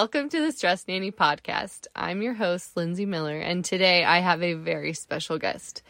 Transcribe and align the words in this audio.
Welcome 0.00 0.28
to 0.28 0.40
the 0.40 0.52
Stress 0.52 0.86
Nanny 0.86 1.10
podcast. 1.10 1.88
I'm 1.96 2.22
your 2.22 2.34
host, 2.34 2.76
Lindsay 2.76 3.04
Miller, 3.04 3.36
and 3.36 3.64
today 3.64 4.04
I 4.04 4.20
have 4.20 4.44
a 4.44 4.54
very 4.54 4.92
special 4.92 5.38
guest. 5.38 5.82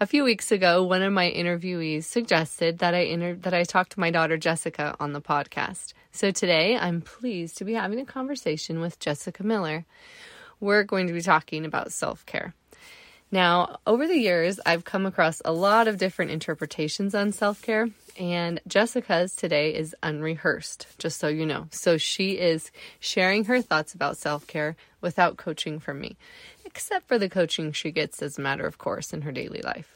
A 0.00 0.06
few 0.06 0.22
weeks 0.22 0.52
ago, 0.52 0.84
one 0.84 1.02
of 1.02 1.12
my 1.12 1.28
interviewees 1.28 2.04
suggested 2.04 2.78
that 2.78 2.94
I 2.94 2.98
inter- 2.98 3.34
that 3.34 3.54
I 3.54 3.64
talk 3.64 3.88
to 3.88 3.98
my 3.98 4.12
daughter 4.12 4.36
Jessica 4.36 4.94
on 5.00 5.14
the 5.14 5.20
podcast. 5.20 5.94
So 6.12 6.30
today, 6.30 6.76
I'm 6.76 7.00
pleased 7.00 7.58
to 7.58 7.64
be 7.64 7.72
having 7.72 7.98
a 7.98 8.06
conversation 8.06 8.78
with 8.78 9.00
Jessica 9.00 9.42
Miller. 9.42 9.84
We're 10.60 10.84
going 10.84 11.08
to 11.08 11.12
be 11.12 11.20
talking 11.20 11.64
about 11.64 11.90
self-care. 11.90 12.54
Now, 13.30 13.78
over 13.86 14.06
the 14.06 14.18
years, 14.18 14.60
I've 14.64 14.84
come 14.84 15.04
across 15.04 15.42
a 15.44 15.52
lot 15.52 15.88
of 15.88 15.98
different 15.98 16.30
interpretations 16.30 17.14
on 17.14 17.32
self 17.32 17.60
care, 17.60 17.88
and 18.18 18.60
Jessica's 18.68 19.34
today 19.34 19.74
is 19.74 19.96
unrehearsed, 20.02 20.86
just 20.98 21.18
so 21.18 21.26
you 21.26 21.44
know. 21.44 21.66
So 21.70 21.98
she 21.98 22.32
is 22.32 22.70
sharing 23.00 23.44
her 23.46 23.60
thoughts 23.60 23.94
about 23.94 24.16
self 24.16 24.46
care 24.46 24.76
without 25.00 25.36
coaching 25.36 25.80
from 25.80 26.00
me, 26.00 26.16
except 26.64 27.08
for 27.08 27.18
the 27.18 27.28
coaching 27.28 27.72
she 27.72 27.90
gets 27.90 28.22
as 28.22 28.38
a 28.38 28.42
matter 28.42 28.66
of 28.66 28.78
course 28.78 29.12
in 29.12 29.22
her 29.22 29.32
daily 29.32 29.60
life. 29.60 29.95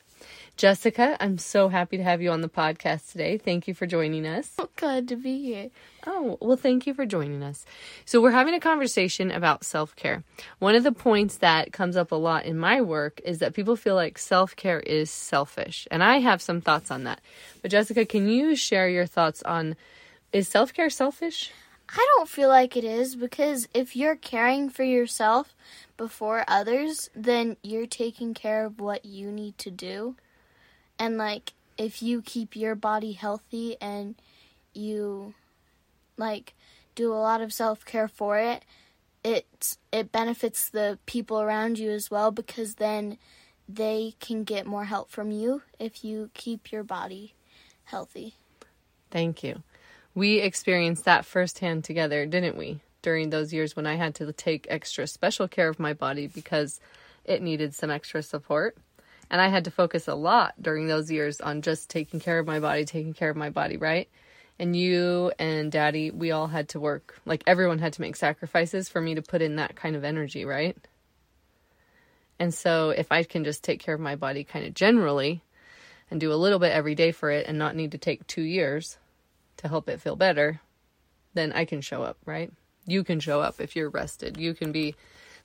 Jessica, 0.61 1.17
I'm 1.21 1.39
so 1.39 1.71
happy 1.71 1.97
to 1.97 2.03
have 2.03 2.21
you 2.21 2.31
on 2.31 2.43
the 2.43 2.49
podcast 2.51 3.13
today. 3.13 3.39
Thank 3.39 3.67
you 3.67 3.73
for 3.73 3.87
joining 3.87 4.27
us. 4.27 4.57
Glad 4.77 5.09
to 5.09 5.17
be 5.17 5.43
here. 5.43 5.71
Oh, 6.07 6.37
well, 6.39 6.59
thank 6.59 6.87
you 6.87 6.93
for 6.93 7.07
joining 7.07 7.43
us. 7.43 7.65
So, 8.05 8.21
we're 8.21 8.33
having 8.33 8.53
a 8.53 8.61
conversation 8.61 9.31
about 9.31 9.65
self 9.65 9.97
care. 9.97 10.23
One 10.59 10.75
of 10.75 10.83
the 10.83 10.93
points 10.93 11.39
that 11.39 11.73
comes 11.73 11.97
up 11.97 12.13
a 12.13 12.15
lot 12.15 12.45
in 12.45 12.59
my 12.59 12.83
work 12.83 13.23
is 13.25 13.39
that 13.39 13.55
people 13.55 13.75
feel 13.75 13.95
like 13.95 14.19
self 14.19 14.55
care 14.55 14.81
is 14.81 15.11
selfish. 15.11 15.89
And 15.91 16.05
I 16.05 16.19
have 16.19 16.43
some 16.43 16.61
thoughts 16.61 16.91
on 16.91 17.05
that. 17.05 17.23
But, 17.63 17.71
Jessica, 17.71 18.05
can 18.05 18.29
you 18.29 18.55
share 18.55 18.87
your 18.87 19.07
thoughts 19.07 19.43
on 19.45 19.77
is 20.31 20.47
self 20.47 20.75
care 20.75 20.91
selfish? 20.91 21.53
I 21.89 22.07
don't 22.17 22.29
feel 22.29 22.51
like 22.51 22.77
it 22.77 22.85
is 22.85 23.17
because 23.17 23.67
if 23.73 23.97
you're 23.97 24.15
caring 24.15 24.69
for 24.69 24.85
yourself 24.85 25.55
before 25.97 26.45
others, 26.47 27.09
then 27.15 27.57
you're 27.63 27.87
taking 27.87 28.35
care 28.35 28.67
of 28.67 28.79
what 28.79 29.07
you 29.07 29.33
need 29.33 29.57
to 29.57 29.71
do. 29.71 30.17
And 31.01 31.17
like 31.17 31.55
if 31.79 32.03
you 32.03 32.21
keep 32.21 32.55
your 32.55 32.75
body 32.75 33.13
healthy 33.13 33.77
and 33.81 34.15
you 34.75 35.35
like 36.19 36.55
do 36.95 37.13
a 37.13 37.17
lot 37.17 37.41
of 37.41 37.53
self-care 37.53 38.07
for 38.07 38.39
it, 38.39 38.65
it 39.25 39.79
it 39.91 40.13
benefits 40.13 40.69
the 40.69 40.99
people 41.07 41.41
around 41.41 41.79
you 41.79 41.91
as 41.91 42.11
well 42.11 42.31
because 42.31 42.75
then 42.75 43.17
they 43.67 44.15
can 44.21 44.45
get 44.45 44.67
more 44.67 44.85
help 44.85 45.11
from 45.11 45.31
you 45.31 45.63
if 45.79 46.05
you 46.05 46.31
keep 46.35 46.71
your 46.71 46.83
body 46.83 47.35
healthy. 47.85 48.35
Thank 49.11 49.43
you. 49.43 49.63
We 50.15 50.41
experienced 50.41 51.05
that 51.05 51.25
firsthand 51.25 51.85
together, 51.85 52.27
didn't 52.27 52.57
we? 52.57 52.81
During 53.01 53.31
those 53.31 53.53
years 53.53 53.75
when 53.75 53.87
I 53.87 53.95
had 53.95 54.15
to 54.17 54.31
take 54.33 54.67
extra 54.69 55.07
special 55.07 55.49
care 55.49 55.69
of 55.69 55.79
my 55.79 55.95
body 55.95 56.27
because 56.27 56.81
it 57.25 57.41
needed 57.41 57.75
some 57.75 57.91
extra 57.91 58.23
support. 58.23 58.77
And 59.31 59.41
I 59.41 59.49
had 59.49 59.65
to 59.65 59.71
focus 59.71 60.09
a 60.09 60.15
lot 60.15 60.55
during 60.61 60.89
those 60.89 61.11
years 61.11 61.41
on 61.41 61.63
just 61.63 61.89
taking 61.89 62.19
care 62.21 62.39
of 62.39 62.47
my 62.47 62.59
body, 62.59 62.85
taking 62.85 63.13
care 63.13 63.31
of 63.31 63.37
my 63.37 63.51
body, 63.51 63.77
right? 63.77 64.09
And 64.59 64.77
you 64.77 65.33
and 65.39 65.71
daddy, 65.71 66.11
we 66.11 66.33
all 66.33 66.49
had 66.49 66.71
to 66.71 66.81
work. 66.81 67.19
Like 67.25 67.45
everyone 67.47 67.79
had 67.79 67.93
to 67.95 68.01
make 68.01 68.17
sacrifices 68.17 68.89
for 68.89 69.01
me 69.01 69.15
to 69.15 69.23
put 69.23 69.41
in 69.41 69.57
that 69.57 69.77
kind 69.77 69.95
of 69.95 70.05
energy, 70.05 70.45
right? 70.45 70.77
And 72.41 72.53
so 72.53 72.91
if 72.91 73.13
I 73.13 73.23
can 73.23 73.45
just 73.45 73.63
take 73.63 73.81
care 73.81 73.95
of 73.95 74.01
my 74.01 74.17
body 74.17 74.45
kind 74.45 74.67
of 74.67 74.75
generally 74.75 75.43
and 76.11 76.19
do 76.19 76.33
a 76.33 76.35
little 76.35 76.59
bit 76.59 76.73
every 76.73 76.95
day 76.95 77.13
for 77.13 77.31
it 77.31 77.47
and 77.47 77.59
not 77.59 77.77
need 77.77 77.93
to 77.93 77.99
take 77.99 78.27
two 78.27 78.43
years 78.43 78.99
to 79.59 79.69
help 79.69 79.89
it 79.89 80.01
feel 80.01 80.17
better, 80.17 80.61
then 81.35 81.53
I 81.53 81.67
can 81.67 81.83
show 81.83 82.03
up, 82.03 82.17
right? 82.25 82.51
You 82.87 83.05
can 83.05 83.21
show 83.21 83.41
up 83.41 83.61
if 83.61 83.77
you're 83.77 83.91
rested. 83.91 84.39
You 84.39 84.55
can 84.55 84.73
be 84.73 84.97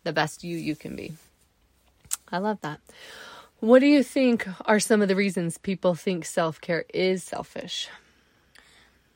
the 0.03 0.13
best 0.13 0.43
you 0.43 0.57
you 0.57 0.75
can 0.75 0.95
be. 0.95 1.13
I 2.31 2.39
love 2.39 2.59
that. 2.61 2.79
What 3.59 3.79
do 3.79 3.88
you 3.88 4.03
think 4.03 4.47
are 4.66 4.79
some 4.79 5.01
of 5.01 5.07
the 5.07 5.16
reasons 5.16 5.57
people 5.57 5.95
think 5.95 6.25
self 6.25 6.59
care 6.61 6.85
is 6.93 7.23
selfish? 7.23 7.88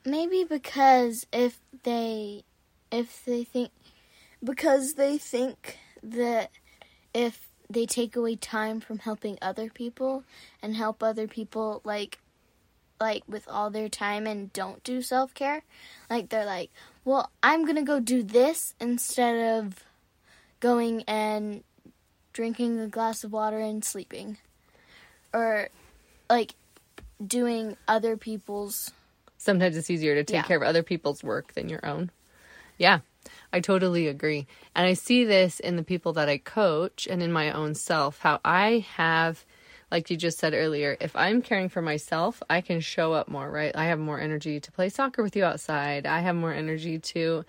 Maybe 0.04 0.44
because 0.44 1.26
if 1.32 1.60
they 1.82 2.44
if 2.90 3.24
they 3.24 3.44
think 3.44 3.70
because 4.42 4.94
they 4.94 5.18
think 5.18 5.78
that 6.02 6.50
if 7.12 7.48
they 7.68 7.86
take 7.86 8.16
away 8.16 8.36
time 8.36 8.80
from 8.80 8.98
helping 8.98 9.38
other 9.40 9.68
people 9.68 10.24
and 10.62 10.74
help 10.74 11.02
other 11.02 11.28
people 11.28 11.80
like 11.84 12.18
like 13.00 13.22
with 13.28 13.46
all 13.48 13.70
their 13.70 13.88
time 13.88 14.26
and 14.26 14.52
don't 14.52 14.82
do 14.84 15.00
self-care 15.00 15.62
like 16.10 16.28
they're 16.28 16.44
like 16.44 16.70
well 17.04 17.30
i'm 17.42 17.64
gonna 17.64 17.82
go 17.82 18.00
do 18.00 18.22
this 18.22 18.74
instead 18.80 19.58
of 19.58 19.84
going 20.58 21.02
and 21.02 21.62
drinking 22.32 22.78
a 22.80 22.88
glass 22.88 23.24
of 23.24 23.32
water 23.32 23.58
and 23.58 23.84
sleeping. 23.84 24.38
Or 25.32 25.68
like 26.28 26.54
doing 27.24 27.76
other 27.86 28.16
people's 28.16 28.92
Sometimes 29.38 29.76
it's 29.76 29.88
easier 29.90 30.14
to 30.16 30.24
take 30.24 30.34
Yeah. 30.34 30.42
care 30.42 30.58
of 30.58 30.62
other 30.62 30.82
people's 30.82 31.24
work 31.24 31.54
than 31.54 31.70
your 31.70 31.84
own. 31.84 32.10
Yeah, 32.76 33.00
I 33.54 33.60
totally 33.60 34.06
agree. 34.06 34.46
And 34.74 34.86
I 34.86 34.92
see 34.92 35.24
this 35.24 35.60
in 35.60 35.76
the 35.76 35.82
people 35.82 36.12
that 36.14 36.28
I 36.28 36.36
coach 36.36 37.06
and 37.10 37.22
in 37.22 37.32
my 37.32 37.50
own 37.50 37.74
self, 37.74 38.18
how 38.18 38.40
I 38.44 38.84
have, 38.96 39.44
like 39.90 40.10
you 40.10 40.18
just 40.18 40.38
said 40.38 40.52
earlier, 40.52 40.96
if 41.00 41.16
I'm 41.16 41.40
caring 41.40 41.70
for 41.70 41.80
myself, 41.80 42.42
I 42.50 42.60
can 42.60 42.80
show 42.80 43.14
up 43.14 43.28
more, 43.28 43.50
right? 43.50 43.74
I 43.74 43.84
have 43.86 43.98
more 43.98 44.20
energy 44.20 44.60
to 44.60 44.72
play 44.72 44.90
soccer 44.90 45.22
with 45.22 45.34
you 45.34 45.44
outside. 45.44 46.06
I 46.06 46.20
have 46.20 46.36
more 46.36 46.52
energy 46.52 46.98
to 46.98 47.44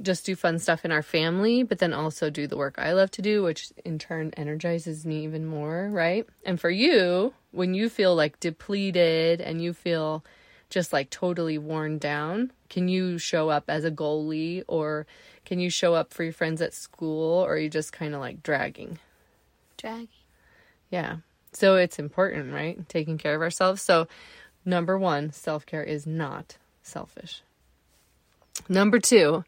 just 0.00 0.26
do 0.26 0.34
fun 0.36 0.58
stuff 0.58 0.84
in 0.84 0.92
our 0.92 1.02
family, 1.02 1.62
but 1.62 1.78
then 1.78 1.92
also 1.92 2.30
do 2.30 2.46
the 2.46 2.56
work 2.56 2.74
I 2.78 2.92
love 2.92 3.10
to 3.12 3.22
do, 3.22 3.42
which 3.42 3.70
in 3.84 3.98
turn 3.98 4.32
energizes 4.36 5.06
me 5.06 5.24
even 5.24 5.46
more, 5.46 5.88
right? 5.92 6.26
And 6.44 6.60
for 6.60 6.70
you, 6.70 7.34
when 7.52 7.74
you 7.74 7.88
feel 7.88 8.14
like 8.14 8.40
depleted 8.40 9.40
and 9.40 9.62
you 9.62 9.72
feel 9.72 10.24
just 10.70 10.92
like 10.92 11.10
totally 11.10 11.58
worn 11.58 11.98
down, 11.98 12.52
can 12.68 12.88
you 12.88 13.18
show 13.18 13.48
up 13.48 13.64
as 13.68 13.84
a 13.84 13.90
goalie 13.90 14.64
or 14.66 15.06
can 15.44 15.60
you 15.60 15.70
show 15.70 15.94
up 15.94 16.12
for 16.12 16.24
your 16.24 16.32
friends 16.32 16.60
at 16.60 16.74
school 16.74 17.44
or 17.44 17.54
are 17.54 17.58
you 17.58 17.70
just 17.70 17.92
kind 17.92 18.14
of 18.14 18.20
like 18.20 18.42
dragging? 18.42 18.98
drag. 19.84 20.08
Yeah. 20.90 21.16
So 21.52 21.76
it's 21.76 21.98
important, 21.98 22.52
right? 22.52 22.88
Taking 22.88 23.18
care 23.18 23.34
of 23.34 23.42
ourselves. 23.42 23.82
So, 23.82 24.08
number 24.64 24.98
one, 24.98 25.32
self 25.32 25.66
care 25.66 25.82
is 25.82 26.06
not 26.06 26.56
selfish. 26.82 27.42
Number 28.68 28.98
two 28.98 29.44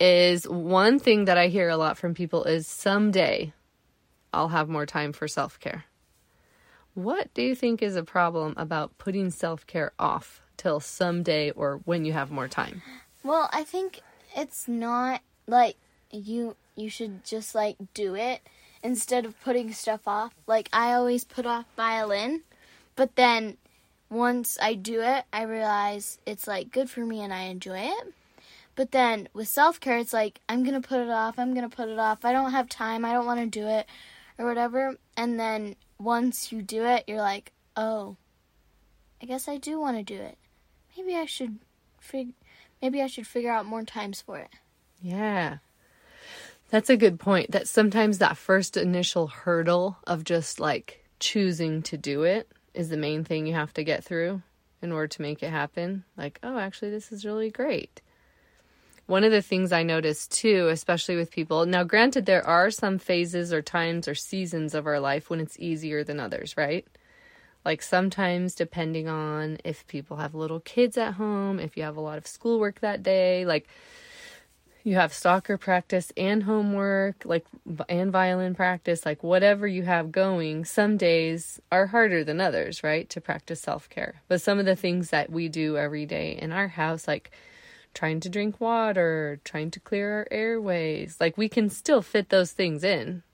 is 0.00 0.46
one 0.48 0.98
thing 0.98 1.24
that 1.24 1.38
I 1.38 1.48
hear 1.48 1.68
a 1.68 1.76
lot 1.76 1.98
from 1.98 2.14
people 2.14 2.44
is 2.44 2.66
someday 2.66 3.52
I'll 4.32 4.48
have 4.48 4.68
more 4.68 4.86
time 4.86 5.12
for 5.12 5.26
self 5.26 5.58
care. 5.58 5.84
What 6.94 7.32
do 7.32 7.42
you 7.42 7.54
think 7.54 7.82
is 7.82 7.96
a 7.96 8.02
problem 8.02 8.54
about 8.56 8.98
putting 8.98 9.30
self 9.30 9.66
care 9.66 9.92
off 9.98 10.42
till 10.56 10.80
someday 10.80 11.50
or 11.52 11.80
when 11.84 12.04
you 12.04 12.12
have 12.12 12.30
more 12.30 12.48
time? 12.48 12.82
Well, 13.22 13.48
I 13.52 13.64
think 13.64 14.00
it's 14.36 14.68
not 14.68 15.22
like 15.46 15.76
you 16.10 16.56
you 16.76 16.90
should 16.90 17.24
just 17.24 17.54
like 17.54 17.76
do 17.94 18.14
it 18.14 18.40
instead 18.82 19.24
of 19.24 19.40
putting 19.40 19.72
stuff 19.72 20.06
off. 20.06 20.34
Like 20.46 20.68
I 20.72 20.92
always 20.92 21.24
put 21.24 21.46
off 21.46 21.64
violin, 21.76 22.42
but 22.96 23.16
then 23.16 23.56
once 24.10 24.58
I 24.60 24.74
do 24.74 25.02
it, 25.02 25.24
I 25.32 25.42
realize 25.42 26.18
it's 26.26 26.46
like 26.46 26.70
good 26.70 26.88
for 26.88 27.04
me 27.04 27.20
and 27.20 27.32
I 27.32 27.42
enjoy 27.42 27.78
it. 27.78 28.14
But 28.78 28.92
then 28.92 29.28
with 29.34 29.48
self-care, 29.48 29.98
it's 29.98 30.12
like 30.12 30.40
I'm 30.48 30.62
going 30.62 30.80
to 30.80 30.88
put 30.88 31.00
it 31.00 31.10
off. 31.10 31.36
I'm 31.36 31.52
going 31.52 31.68
to 31.68 31.76
put 31.76 31.88
it 31.88 31.98
off. 31.98 32.24
I 32.24 32.30
don't 32.30 32.52
have 32.52 32.68
time. 32.68 33.04
I 33.04 33.12
don't 33.12 33.26
want 33.26 33.40
to 33.40 33.46
do 33.46 33.66
it 33.66 33.88
or 34.38 34.46
whatever. 34.46 34.94
And 35.16 35.38
then 35.38 35.74
once 35.98 36.52
you 36.52 36.62
do 36.62 36.84
it, 36.84 37.02
you're 37.08 37.18
like, 37.18 37.50
"Oh, 37.76 38.16
I 39.20 39.26
guess 39.26 39.48
I 39.48 39.56
do 39.56 39.80
want 39.80 39.96
to 39.96 40.04
do 40.04 40.14
it. 40.14 40.38
Maybe 40.96 41.16
I 41.16 41.26
should 41.26 41.58
fig- 41.98 42.34
maybe 42.80 43.02
I 43.02 43.08
should 43.08 43.26
figure 43.26 43.50
out 43.50 43.66
more 43.66 43.82
times 43.82 44.22
for 44.22 44.38
it." 44.38 44.50
Yeah. 45.02 45.58
That's 46.70 46.88
a 46.88 46.96
good 46.96 47.18
point. 47.18 47.50
That 47.50 47.66
sometimes 47.66 48.18
that 48.18 48.36
first 48.36 48.76
initial 48.76 49.26
hurdle 49.26 49.96
of 50.06 50.22
just 50.22 50.60
like 50.60 51.04
choosing 51.18 51.82
to 51.82 51.96
do 51.96 52.22
it 52.22 52.48
is 52.74 52.90
the 52.90 52.96
main 52.96 53.24
thing 53.24 53.44
you 53.44 53.54
have 53.54 53.74
to 53.74 53.82
get 53.82 54.04
through 54.04 54.42
in 54.80 54.92
order 54.92 55.08
to 55.08 55.22
make 55.22 55.42
it 55.42 55.50
happen. 55.50 56.04
Like, 56.16 56.38
oh, 56.44 56.60
actually, 56.60 56.92
this 56.92 57.10
is 57.10 57.24
really 57.24 57.50
great. 57.50 58.00
One 59.08 59.24
of 59.24 59.32
the 59.32 59.40
things 59.40 59.72
I 59.72 59.82
notice 59.82 60.26
too, 60.26 60.68
especially 60.68 61.16
with 61.16 61.30
people, 61.30 61.64
now 61.64 61.82
granted, 61.82 62.26
there 62.26 62.46
are 62.46 62.70
some 62.70 62.98
phases 62.98 63.54
or 63.54 63.62
times 63.62 64.06
or 64.06 64.14
seasons 64.14 64.74
of 64.74 64.86
our 64.86 65.00
life 65.00 65.30
when 65.30 65.40
it's 65.40 65.58
easier 65.58 66.04
than 66.04 66.20
others, 66.20 66.58
right? 66.58 66.86
Like 67.64 67.80
sometimes, 67.80 68.54
depending 68.54 69.08
on 69.08 69.58
if 69.64 69.86
people 69.86 70.18
have 70.18 70.34
little 70.34 70.60
kids 70.60 70.98
at 70.98 71.14
home, 71.14 71.58
if 71.58 71.74
you 71.74 71.84
have 71.84 71.96
a 71.96 72.02
lot 72.02 72.18
of 72.18 72.26
schoolwork 72.26 72.80
that 72.80 73.02
day, 73.02 73.46
like 73.46 73.66
you 74.84 74.96
have 74.96 75.14
soccer 75.14 75.56
practice 75.56 76.12
and 76.14 76.42
homework, 76.42 77.24
like 77.24 77.46
and 77.88 78.12
violin 78.12 78.54
practice, 78.54 79.06
like 79.06 79.22
whatever 79.22 79.66
you 79.66 79.84
have 79.84 80.12
going, 80.12 80.66
some 80.66 80.98
days 80.98 81.62
are 81.72 81.86
harder 81.86 82.24
than 82.24 82.42
others, 82.42 82.84
right? 82.84 83.08
To 83.08 83.22
practice 83.22 83.62
self 83.62 83.88
care. 83.88 84.20
But 84.28 84.42
some 84.42 84.58
of 84.58 84.66
the 84.66 84.76
things 84.76 85.08
that 85.10 85.30
we 85.30 85.48
do 85.48 85.78
every 85.78 86.04
day 86.04 86.38
in 86.40 86.52
our 86.52 86.68
house, 86.68 87.08
like 87.08 87.30
trying 87.98 88.20
to 88.20 88.28
drink 88.28 88.60
water, 88.60 89.40
trying 89.42 89.72
to 89.72 89.80
clear 89.80 90.18
our 90.18 90.28
airways, 90.30 91.16
like 91.18 91.36
we 91.36 91.48
can 91.48 91.68
still 91.68 92.00
fit 92.00 92.28
those 92.28 92.52
things 92.52 92.84
in 92.84 93.24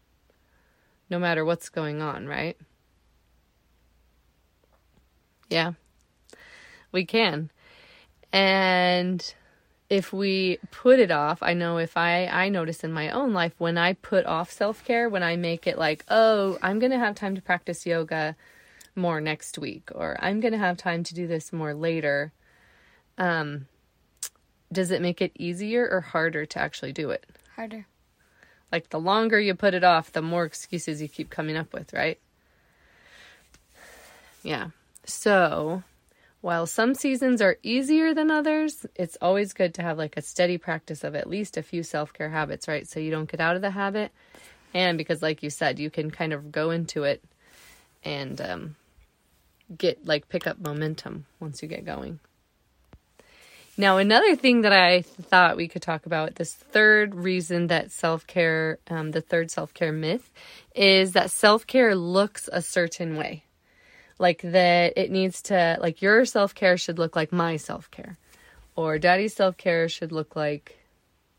no 1.11 1.19
matter 1.19 1.45
what's 1.45 1.69
going 1.69 2.01
on, 2.01 2.27
right? 2.27 2.57
Yeah, 5.51 5.73
we 6.93 7.05
can. 7.05 7.51
And 8.33 9.35
if 9.91 10.15
we 10.15 10.57
put 10.71 10.99
it 10.99 11.11
off, 11.11 11.43
I 11.43 11.53
know 11.53 11.77
if 11.77 11.99
I 11.99 12.25
I 12.27 12.49
notice 12.49 12.83
in 12.83 12.91
my 12.91 13.11
own 13.11 13.35
life 13.35 13.53
when 13.59 13.77
I 13.77 13.93
put 13.93 14.25
off 14.25 14.51
self-care, 14.51 15.11
when 15.11 15.23
I 15.23 15.37
make 15.37 15.67
it 15.67 15.77
like, 15.77 16.07
"Oh, 16.09 16.57
I'm 16.63 16.79
going 16.79 16.93
to 16.93 16.99
have 16.99 17.15
time 17.15 17.35
to 17.35 17.43
practice 17.43 17.85
yoga 17.85 18.35
more 18.97 19.21
next 19.21 19.59
week 19.59 19.91
or 19.95 20.17
I'm 20.23 20.41
going 20.41 20.53
to 20.53 20.59
have 20.67 20.79
time 20.79 21.05
to 21.05 21.15
do 21.15 21.27
this 21.27 21.53
more 21.53 21.75
later." 21.75 22.33
Um 23.19 23.67
does 24.75 24.91
it 24.91 25.01
make 25.01 25.23
it 25.23 25.33
easier 25.39 25.89
or 25.91 26.01
harder 26.01 26.45
to 26.45 26.59
actually 26.59 26.93
do 26.93 27.11
it? 27.11 27.25
Harder. 27.57 27.87
Like 28.71 28.91
the 28.91 29.01
longer 29.01 29.41
you 29.41 29.55
put 29.55 29.75
it 29.75 29.85
off, 29.85 30.13
the 30.13 30.23
more 30.23 30.45
excuses 30.45 31.01
you 31.01 31.09
keep 31.09 31.31
coming 31.31 31.57
up 31.57 31.73
with, 31.73 31.93
right? 31.93 32.19
Yeah. 34.43 34.69
So, 35.05 35.83
while 36.41 36.67
some 36.67 36.95
seasons 36.95 37.41
are 37.41 37.57
easier 37.63 38.13
than 38.13 38.31
others, 38.31 38.85
it's 38.95 39.17
always 39.23 39.55
good 39.55 39.75
to 39.75 39.83
have 39.83 39.97
like 39.97 40.17
a 40.17 40.23
steady 40.23 40.59
practice 40.59 41.05
of 41.05 41.15
at 41.15 41.29
least 41.29 41.57
a 41.57 41.63
few 41.63 41.83
self 41.83 42.13
care 42.13 42.31
habits, 42.31 42.69
right? 42.69 42.87
So 42.87 43.01
you 43.01 43.11
don't 43.11 43.31
get 43.31 43.41
out 43.41 43.57
of 43.57 43.63
the 43.63 43.71
habit. 43.71 44.13
And 44.75 44.99
because, 44.99 45.23
like 45.23 45.43
you 45.43 45.51
said, 45.51 45.79
you 45.79 45.89
can 45.89 46.11
kind 46.11 46.33
of 46.33 46.51
go 46.51 46.71
into 46.71 47.05
it 47.05 47.23
and 48.05 48.41
um, 48.41 48.77
get 49.77 50.05
like 50.07 50.29
pick 50.29 50.47
up 50.47 50.59
momentum 50.59 51.27
once 51.41 51.63
you 51.63 51.69
get 51.69 51.85
going. 51.85 52.19
Now, 53.77 53.97
another 53.97 54.37
thing 54.37 54.61
that 54.61 54.73
I 54.73 55.03
thought 55.03 55.57
we 55.57 55.67
could 55.67 55.83
talk 55.83 56.07
about, 56.07 56.37
this 56.37 56.55
third 56.55 57.15
reason 57.15 57.67
that 57.69 57.91
self 57.91 58.27
care, 58.27 58.79
um, 58.89 59.11
the 59.11 59.21
third 59.21 59.51
self 59.51 59.75
care 59.75 59.93
myth, 59.93 60.31
is 60.75 61.13
that 61.13 61.31
self 61.31 61.67
care 61.67 61.97
looks 61.97 62.49
a 62.53 62.63
certain 62.63 63.17
way. 63.17 63.45
Like 64.19 64.43
that 64.43 64.93
it 64.97 65.11
needs 65.11 65.43
to 65.43 65.77
like 65.81 66.01
your 66.01 66.25
self-care 66.25 66.77
should 66.77 66.99
look 66.99 67.17
like 67.17 67.33
my 67.33 67.57
self-care. 67.57 68.17
Or 68.77 68.99
daddy's 68.99 69.35
self-care 69.35 69.89
should 69.89 70.13
look 70.13 70.37
like 70.37 70.79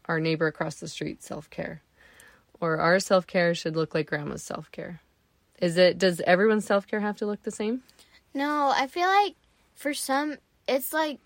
our 0.05 0.19
neighbor 0.19 0.47
across 0.47 0.75
the 0.75 0.87
street 0.87 1.23
self-care. 1.23 1.81
Or 2.59 2.77
our 2.77 2.99
self-care 2.99 3.55
should 3.55 3.75
look 3.75 3.95
like 3.95 4.07
grandma's 4.07 4.43
self-care. 4.43 4.99
Is 5.61 5.77
it 5.77 5.97
does 5.97 6.19
everyone's 6.21 6.65
self-care 6.65 6.99
have 6.99 7.17
to 7.17 7.25
look 7.25 7.43
the 7.43 7.51
same? 7.51 7.81
No 8.33 8.73
i 8.75 8.87
feel 8.87 9.07
like 9.07 9.35
for 9.75 9.93
some 9.93 10.37
it's 10.67 10.91
like 10.91 11.19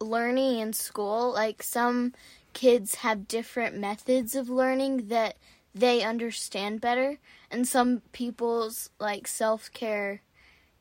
learning 0.00 0.58
in 0.58 0.72
school 0.72 1.32
like 1.32 1.62
some 1.62 2.12
kids 2.52 2.96
have 2.96 3.28
different 3.28 3.76
methods 3.76 4.34
of 4.34 4.48
learning 4.48 5.08
that 5.08 5.36
they 5.74 6.02
understand 6.02 6.80
better 6.80 7.18
and 7.50 7.68
some 7.68 8.02
people's 8.12 8.90
like 8.98 9.26
self-care 9.26 10.20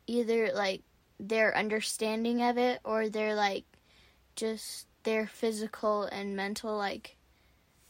either 0.07 0.51
like 0.54 0.81
their 1.19 1.56
understanding 1.56 2.42
of 2.42 2.57
it 2.57 2.80
or 2.83 3.10
their 3.10 3.36
like 3.36 3.66
just 4.36 4.88
their 5.04 5.27
physical 5.27 6.04
and 6.04 6.36
mental 6.36 6.75
like 6.75 7.16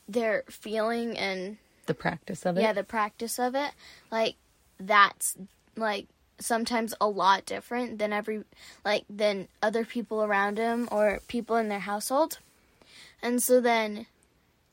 their 0.07 0.43
feeling 0.49 1.17
and 1.17 1.57
the 1.85 1.93
practice 1.93 2.45
of 2.45 2.57
it. 2.57 2.61
Yeah, 2.61 2.73
the 2.73 2.83
practice 2.83 3.39
of 3.39 3.55
it. 3.55 3.71
Like 4.11 4.35
that's 4.79 5.35
like 5.75 6.07
sometimes 6.39 6.93
a 6.99 7.07
lot 7.07 7.45
different 7.45 7.99
than 7.99 8.13
every 8.13 8.43
like 8.85 9.05
than 9.09 9.47
other 9.61 9.85
people 9.85 10.23
around 10.23 10.57
him 10.57 10.87
or 10.91 11.19
people 11.27 11.55
in 11.57 11.69
their 11.69 11.79
household. 11.79 12.39
And 13.21 13.41
so 13.41 13.59
then 13.59 14.05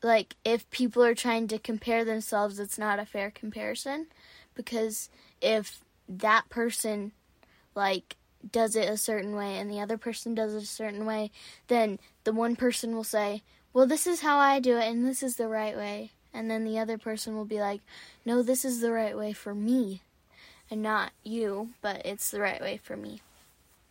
like 0.01 0.35
if 0.45 0.69
people 0.71 1.03
are 1.03 1.15
trying 1.15 1.47
to 1.49 1.59
compare 1.59 2.05
themselves, 2.05 2.59
it's 2.59 2.77
not 2.77 2.99
a 2.99 3.05
fair 3.05 3.31
comparison 3.31 4.07
because 4.55 5.09
if 5.41 5.81
that 6.07 6.49
person 6.49 7.11
like 7.75 8.15
does 8.49 8.75
it 8.75 8.89
a 8.89 8.97
certain 8.97 9.35
way 9.35 9.57
and 9.57 9.69
the 9.69 9.79
other 9.79 9.97
person 9.97 10.33
does 10.33 10.53
it 10.53 10.63
a 10.63 10.67
certain 10.67 11.05
way, 11.05 11.31
then 11.67 11.99
the 12.23 12.33
one 12.33 12.55
person 12.55 12.95
will 12.95 13.03
say, 13.03 13.43
"Well, 13.73 13.85
this 13.87 14.07
is 14.07 14.21
how 14.21 14.37
I 14.37 14.59
do 14.59 14.77
it 14.77 14.85
and 14.85 15.05
this 15.05 15.21
is 15.21 15.35
the 15.35 15.47
right 15.47 15.75
way." 15.75 16.11
And 16.33 16.49
then 16.51 16.63
the 16.65 16.79
other 16.79 16.97
person 16.97 17.35
will 17.35 17.45
be 17.45 17.59
like, 17.59 17.81
"No, 18.23 18.41
this 18.41 18.63
is 18.63 18.79
the 18.79 18.91
right 18.91 19.17
way 19.17 19.33
for 19.33 19.55
me." 19.55 20.01
And 20.69 20.81
not 20.81 21.11
you, 21.23 21.69
but 21.81 22.05
it's 22.05 22.31
the 22.31 22.41
right 22.41 22.61
way 22.61 22.77
for 22.77 22.97
me. 22.97 23.21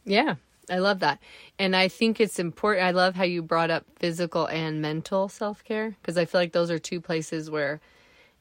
Yeah, 0.05 0.37
I 0.70 0.78
love 0.78 1.00
that. 1.00 1.20
And 1.58 1.75
I 1.75 1.88
think 1.88 2.20
it's 2.20 2.38
important. 2.38 2.87
I 2.87 2.90
love 2.90 3.14
how 3.14 3.25
you 3.25 3.43
brought 3.43 3.70
up 3.70 3.84
physical 3.96 4.46
and 4.46 4.82
mental 4.82 5.28
self 5.28 5.64
care 5.64 5.96
because 6.00 6.19
I 6.19 6.25
feel 6.25 6.40
like 6.40 6.52
those 6.52 6.70
are 6.70 6.78
two 6.78 7.00
places 7.00 7.50
where 7.50 7.81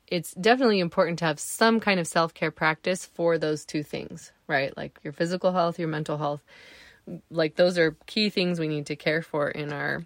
it's 0.08 0.34
definitely 0.34 0.80
important 0.80 1.20
to 1.20 1.26
have 1.26 1.40
some 1.40 1.80
kind 1.80 2.00
of 2.00 2.08
self 2.08 2.34
care 2.34 2.52
practice 2.52 3.06
for 3.06 3.38
those 3.38 3.66
two 3.66 3.84
things, 3.84 4.32
right? 4.48 4.76
Like 4.76 5.00
your 5.04 5.14
physical 5.14 5.52
health, 5.52 5.80
your 5.80 5.88
mental 5.88 6.18
health. 6.18 6.42
Like 7.30 7.56
those 7.56 7.78
are 7.78 7.96
key 8.06 8.30
things 8.30 8.60
we 8.60 8.68
need 8.68 8.88
to 8.88 8.96
care 8.96 9.22
for 9.22 9.50
in 9.50 9.72
our 9.72 10.04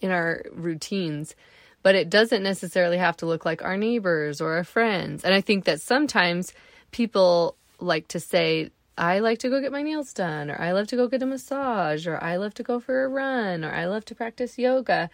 in 0.00 0.10
our 0.10 0.42
routines. 0.52 1.34
But 1.82 1.96
it 1.96 2.08
doesn't 2.08 2.42
necessarily 2.42 2.98
have 2.98 3.16
to 3.18 3.26
look 3.26 3.44
like 3.44 3.62
our 3.62 3.76
neighbors 3.76 4.40
or 4.40 4.54
our 4.54 4.64
friends. 4.64 5.24
And 5.24 5.34
I 5.34 5.40
think 5.40 5.64
that 5.64 5.80
sometimes 5.80 6.52
people 6.92 7.56
like 7.80 8.08
to 8.08 8.20
say, 8.20 8.70
I 8.96 9.18
like 9.18 9.38
to 9.40 9.48
go 9.48 9.60
get 9.60 9.72
my 9.72 9.82
nails 9.82 10.12
done, 10.12 10.50
or 10.50 10.60
I 10.60 10.72
love 10.72 10.86
to 10.88 10.96
go 10.96 11.08
get 11.08 11.22
a 11.22 11.26
massage, 11.26 12.06
or 12.06 12.22
I 12.22 12.36
love 12.36 12.54
to 12.54 12.62
go 12.62 12.78
for 12.78 13.04
a 13.04 13.08
run, 13.08 13.64
or 13.64 13.72
I 13.72 13.86
love 13.86 14.04
to 14.06 14.14
practice 14.14 14.58
yoga 14.58 15.10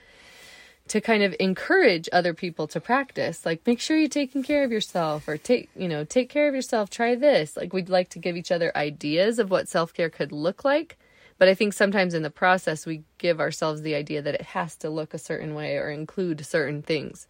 to 0.89 1.01
kind 1.01 1.23
of 1.23 1.35
encourage 1.39 2.09
other 2.13 2.35
people 2.35 2.67
to 2.69 2.81
practice. 2.81 3.47
Like 3.47 3.67
make 3.67 3.81
sure 3.81 3.97
you're 3.97 4.09
taking 4.09 4.43
care 4.43 4.65
of 4.65 4.73
yourself 4.73 5.29
or 5.29 5.37
take 5.37 5.69
you 5.77 5.89
know 5.89 6.05
take 6.05 6.29
care 6.29 6.49
of 6.49 6.55
yourself. 6.55 6.91
Try 6.91 7.15
this. 7.15 7.57
Like 7.57 7.73
we'd 7.73 7.89
like 7.89 8.09
to 8.11 8.19
give 8.19 8.37
each 8.37 8.51
other 8.51 8.77
ideas 8.77 9.39
of 9.39 9.51
what 9.51 9.69
self-care 9.69 10.11
could 10.11 10.33
look 10.33 10.65
like. 10.65 10.99
But 11.39 11.49
i 11.49 11.55
think 11.55 11.73
sometimes 11.73 12.15
in 12.15 12.23
the 12.23 12.31
process 12.31 12.85
we 12.85 13.05
give 13.19 13.39
ourselves 13.39 13.83
the 13.83 13.95
idea 13.95 14.23
that 14.23 14.35
it 14.35 14.43
has 14.43 14.75
to 14.77 14.91
look 14.91 15.15
a 15.15 15.19
certain 15.19 15.55
way 15.55 15.77
or 15.77 15.91
include 15.91 16.45
certain 16.45 16.83
things. 16.83 17.27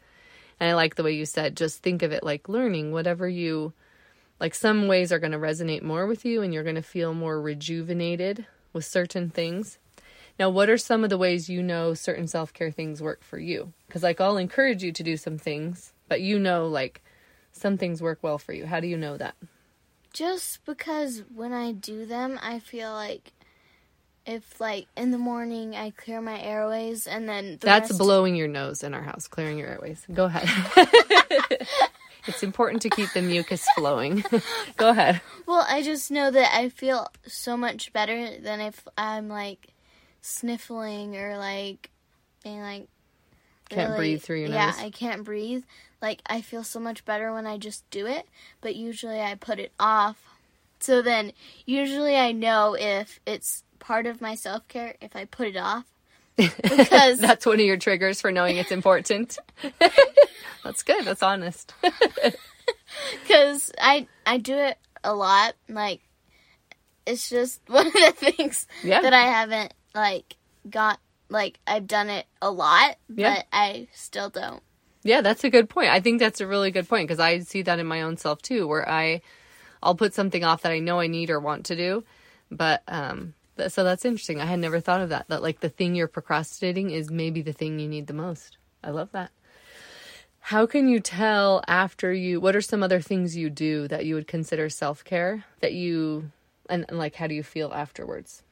And 0.61 0.71
i 0.71 0.75
like 0.75 0.95
the 0.95 1.03
way 1.03 1.13
you 1.13 1.27
said 1.27 1.57
just 1.57 1.83
think 1.83 2.03
of 2.03 2.13
it 2.13 2.23
like 2.23 2.49
learning 2.49 2.93
whatever 2.93 3.29
you 3.29 3.73
like 4.41 4.55
some 4.55 4.89
ways 4.89 5.13
are 5.13 5.19
going 5.19 5.33
to 5.33 5.39
resonate 5.39 5.83
more 5.83 6.07
with 6.07 6.25
you 6.25 6.43
and 6.43 6.53
you're 6.55 6.63
going 6.65 6.75
to 6.75 6.83
feel 6.83 7.15
more 7.15 7.41
rejuvenated 7.41 8.47
with 8.73 8.85
certain 8.85 9.31
things 9.31 9.79
now, 10.39 10.51
what 10.51 10.71
are 10.71 10.79
some 10.79 11.03
of 11.03 11.11
the 11.11 11.19
ways 11.19 11.49
you 11.49 11.63
know 11.63 11.95
certain 11.95 12.29
self 12.29 12.53
care 12.53 12.71
things 12.71 13.03
work 13.03 13.25
for 13.25 13.39
you? 13.39 13.73
Because, 13.87 14.03
like, 14.03 14.21
I'll 14.21 14.37
encourage 14.37 14.83
you 14.83 14.93
to 14.93 15.03
do 15.03 15.17
some 15.17 15.37
things, 15.37 15.93
but 16.09 16.21
you 16.21 16.39
know, 16.39 16.69
like, 16.69 17.03
some 17.53 17.77
things 17.77 18.01
work 18.01 18.21
well 18.23 18.39
for 18.39 18.53
you. 18.53 18.67
How 18.67 18.79
do 18.79 18.87
you 18.87 18.97
know 18.97 19.17
that? 19.17 19.35
Just 20.13 20.65
because 20.65 21.25
when 21.35 21.53
I 21.53 21.73
do 21.73 22.07
them, 22.07 22.39
I 22.41 22.61
feel 22.61 22.93
like 22.93 23.33
if, 24.27 24.61
like, 24.61 24.87
in 24.97 25.11
the 25.11 25.19
morning 25.19 25.75
I 25.75 25.91
clear 25.91 26.21
my 26.21 26.41
airways 26.41 27.09
and 27.09 27.29
then. 27.29 27.59
The 27.61 27.67
That's 27.67 27.91
rest... 27.91 27.99
blowing 27.99 28.37
your 28.37 28.49
nose 28.49 28.85
in 28.85 28.95
our 28.95 29.03
house, 29.03 29.27
clearing 29.27 29.59
your 29.59 29.69
airways. 29.69 30.07
Go 30.13 30.27
ahead. 30.27 30.49
it's 32.29 32.43
important 32.43 32.83
to 32.83 32.91
keep 32.91 33.13
the 33.13 33.23
mucus 33.23 33.67
flowing. 33.77 34.25
Go 34.77 34.91
ahead. 34.91 35.21
Well, 35.47 35.67
I 35.69 35.83
just 35.83 36.11
know 36.11 36.31
that 36.31 36.55
I 36.55 36.69
feel 36.69 37.11
so 37.27 37.57
much 37.57 37.93
better 37.93 38.39
than 38.39 38.61
if 38.61 38.87
I'm 38.97 39.29
like 39.29 39.69
sniffling 40.21 41.17
or 41.17 41.39
like 41.39 41.91
being 42.45 42.61
like 42.61 42.89
can't 43.69 43.91
really, 43.91 43.99
breathe 43.99 44.23
through 44.23 44.41
your 44.41 44.49
yeah, 44.49 44.67
nose. 44.67 44.79
Yeah, 44.79 44.87
I 44.87 44.91
can't 44.91 45.25
breathe. 45.25 45.65
Like 46.01 46.23
I 46.27 46.41
feel 46.41 46.65
so 46.65 46.81
much 46.81 47.05
better 47.05 47.33
when 47.33 47.47
I 47.47 47.59
just 47.59 47.89
do 47.91 48.07
it, 48.07 48.27
but 48.61 48.77
usually 48.77 49.21
I 49.21 49.35
put 49.35 49.59
it 49.59 49.73
off. 49.79 50.17
So 50.81 51.03
then 51.03 51.33
usually 51.67 52.17
I 52.17 52.33
know 52.33 52.77
if 52.79 53.21
it's 53.27 53.65
part 53.79 54.07
of 54.07 54.21
my 54.21 54.35
self-care 54.35 54.95
if 55.01 55.17
I 55.17 55.25
put 55.25 55.49
it 55.49 55.57
off. 55.57 55.85
Because 56.39 57.19
that's 57.19 57.45
one 57.45 57.57
of 57.57 57.67
your 57.67 57.77
triggers 57.77 58.21
for 58.21 58.33
knowing 58.33 58.57
it's 58.57 58.71
important. 58.71 59.37
that's 60.65 60.83
good. 60.85 61.05
That's 61.05 61.23
honest. 61.23 61.75
Cuz 63.27 63.71
I 63.81 64.07
I 64.25 64.39
do 64.39 64.55
it 64.57 64.79
a 65.05 65.15
lot 65.15 65.55
like 65.69 66.01
it's 67.07 67.29
just 67.29 67.61
one 67.67 67.87
of 67.87 67.93
the 67.93 68.13
things 68.17 68.67
yeah. 68.83 69.01
that 69.01 69.13
I 69.13 69.23
haven't 69.23 69.75
like 69.95 70.37
got 70.69 71.01
like 71.29 71.59
I've 71.67 71.87
done 71.87 72.09
it 72.09 72.27
a 72.41 72.51
lot, 72.51 72.97
Yeah. 73.15 73.37
but 73.37 73.47
I 73.53 73.89
still 73.93 74.31
don't. 74.31 74.63
Yeah, 75.03 75.21
that's 75.21 75.45
a 75.45 75.51
good 75.51 75.69
point. 75.69 75.91
I 75.91 76.01
think 76.01 76.19
that's 76.19 76.41
a 76.41 76.47
really 76.47 76.71
good 76.71 76.89
point 76.89 77.09
because 77.09 77.21
I 77.21 77.39
see 77.41 77.63
that 77.63 77.79
in 77.79 77.87
my 77.87 78.03
own 78.03 78.17
self 78.17 78.43
too, 78.43 78.67
where 78.67 78.89
I, 78.89 79.23
I'll 79.83 79.95
put 79.95 80.13
something 80.13 80.45
off 80.45 80.63
that 80.63 80.73
I 80.73 80.81
know 80.81 81.01
I 81.01 81.07
need 81.07 81.31
or 81.31 81.41
want 81.41 81.67
to 81.67 81.77
do, 81.77 82.05
but 82.51 82.83
um, 82.89 83.35
so 83.69 83.85
that's 83.85 84.05
interesting. 84.05 84.41
I 84.41 84.47
had 84.47 84.59
never 84.59 84.81
thought 84.81 85.01
of 85.01 85.09
that. 85.09 85.29
That 85.29 85.43
like 85.43 85.61
the 85.61 85.69
thing 85.69 85.95
you're 85.95 86.09
procrastinating 86.09 86.91
is 86.91 87.11
maybe 87.11 87.43
the 87.43 87.53
thing 87.53 87.79
you 87.79 87.89
need 87.89 88.07
the 88.07 88.13
most. 88.15 88.57
I 88.83 88.91
love 88.91 89.11
that. 89.13 89.31
How 90.41 90.65
can 90.67 90.89
you 90.89 91.01
tell 91.01 91.63
after 91.69 92.13
you? 92.13 92.41
What 92.41 92.57
are 92.57 92.61
some 92.61 92.83
other 92.83 93.01
things 93.01 93.37
you 93.37 93.51
do 93.51 93.89
that 93.89 94.07
you 94.07 94.15
would 94.15 94.27
consider 94.27 94.69
self 94.69 95.05
care 95.05 95.45
that 95.61 95.73
you, 95.73 96.31
and, 96.71 96.85
and 96.89 96.99
like 96.99 97.17
how 97.17 97.27
do 97.27 97.35
you 97.35 97.43
feel 97.43 97.73
afterwards? 97.73 98.43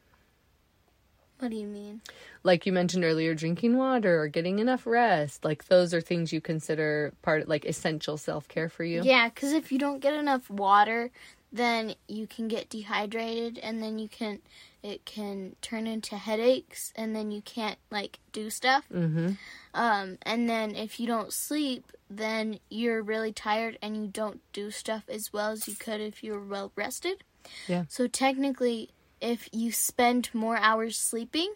What 1.38 1.50
do 1.50 1.56
you 1.56 1.66
mean? 1.66 2.00
like 2.46 2.64
you 2.64 2.72
mentioned 2.72 3.04
earlier 3.04 3.34
drinking 3.34 3.76
water 3.76 4.20
or 4.20 4.28
getting 4.28 4.60
enough 4.60 4.86
rest 4.86 5.44
like 5.44 5.66
those 5.66 5.92
are 5.92 6.00
things 6.00 6.32
you 6.32 6.40
consider 6.40 7.12
part 7.20 7.48
like 7.48 7.64
essential 7.64 8.16
self-care 8.16 8.68
for 8.68 8.84
you 8.84 9.02
Yeah, 9.02 9.28
because 9.28 9.52
if 9.52 9.72
you 9.72 9.78
don't 9.78 9.98
get 9.98 10.14
enough 10.14 10.48
water, 10.48 11.10
then 11.52 11.94
you 12.08 12.26
can 12.26 12.48
get 12.48 12.68
dehydrated, 12.68 13.58
and 13.58 13.82
then 13.82 13.98
you 13.98 14.08
can 14.08 14.40
it 14.82 15.04
can 15.04 15.56
turn 15.62 15.86
into 15.86 16.16
headaches, 16.16 16.92
and 16.96 17.14
then 17.14 17.30
you 17.30 17.42
can't 17.42 17.78
like 17.90 18.18
do 18.32 18.50
stuff. 18.50 18.84
mm-hmm 18.92 19.32
Um, 19.74 20.18
and 20.22 20.48
then 20.48 20.74
if 20.76 21.00
you 21.00 21.06
don't 21.06 21.32
sleep, 21.32 21.92
then 22.08 22.60
you're 22.70 23.02
really 23.02 23.32
tired, 23.32 23.78
and 23.82 23.96
you 23.96 24.06
don't 24.06 24.40
do 24.52 24.70
stuff 24.70 25.04
as 25.08 25.32
well 25.32 25.50
as 25.50 25.66
you 25.68 25.74
could 25.74 26.00
if 26.00 26.22
you 26.22 26.32
were 26.32 26.44
well 26.44 26.72
rested. 26.76 27.24
Yeah. 27.68 27.84
So 27.88 28.06
technically, 28.06 28.90
if 29.20 29.48
you 29.52 29.72
spend 29.72 30.30
more 30.34 30.56
hours 30.56 30.98
sleeping 30.98 31.54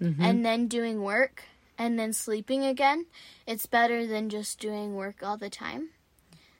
mm-hmm. 0.00 0.22
and 0.22 0.44
then 0.44 0.68
doing 0.68 1.02
work 1.02 1.44
and 1.78 1.98
then 1.98 2.12
sleeping 2.12 2.64
again, 2.64 3.06
it's 3.46 3.66
better 3.66 4.06
than 4.06 4.28
just 4.28 4.60
doing 4.60 4.94
work 4.94 5.22
all 5.22 5.36
the 5.36 5.50
time. 5.50 5.90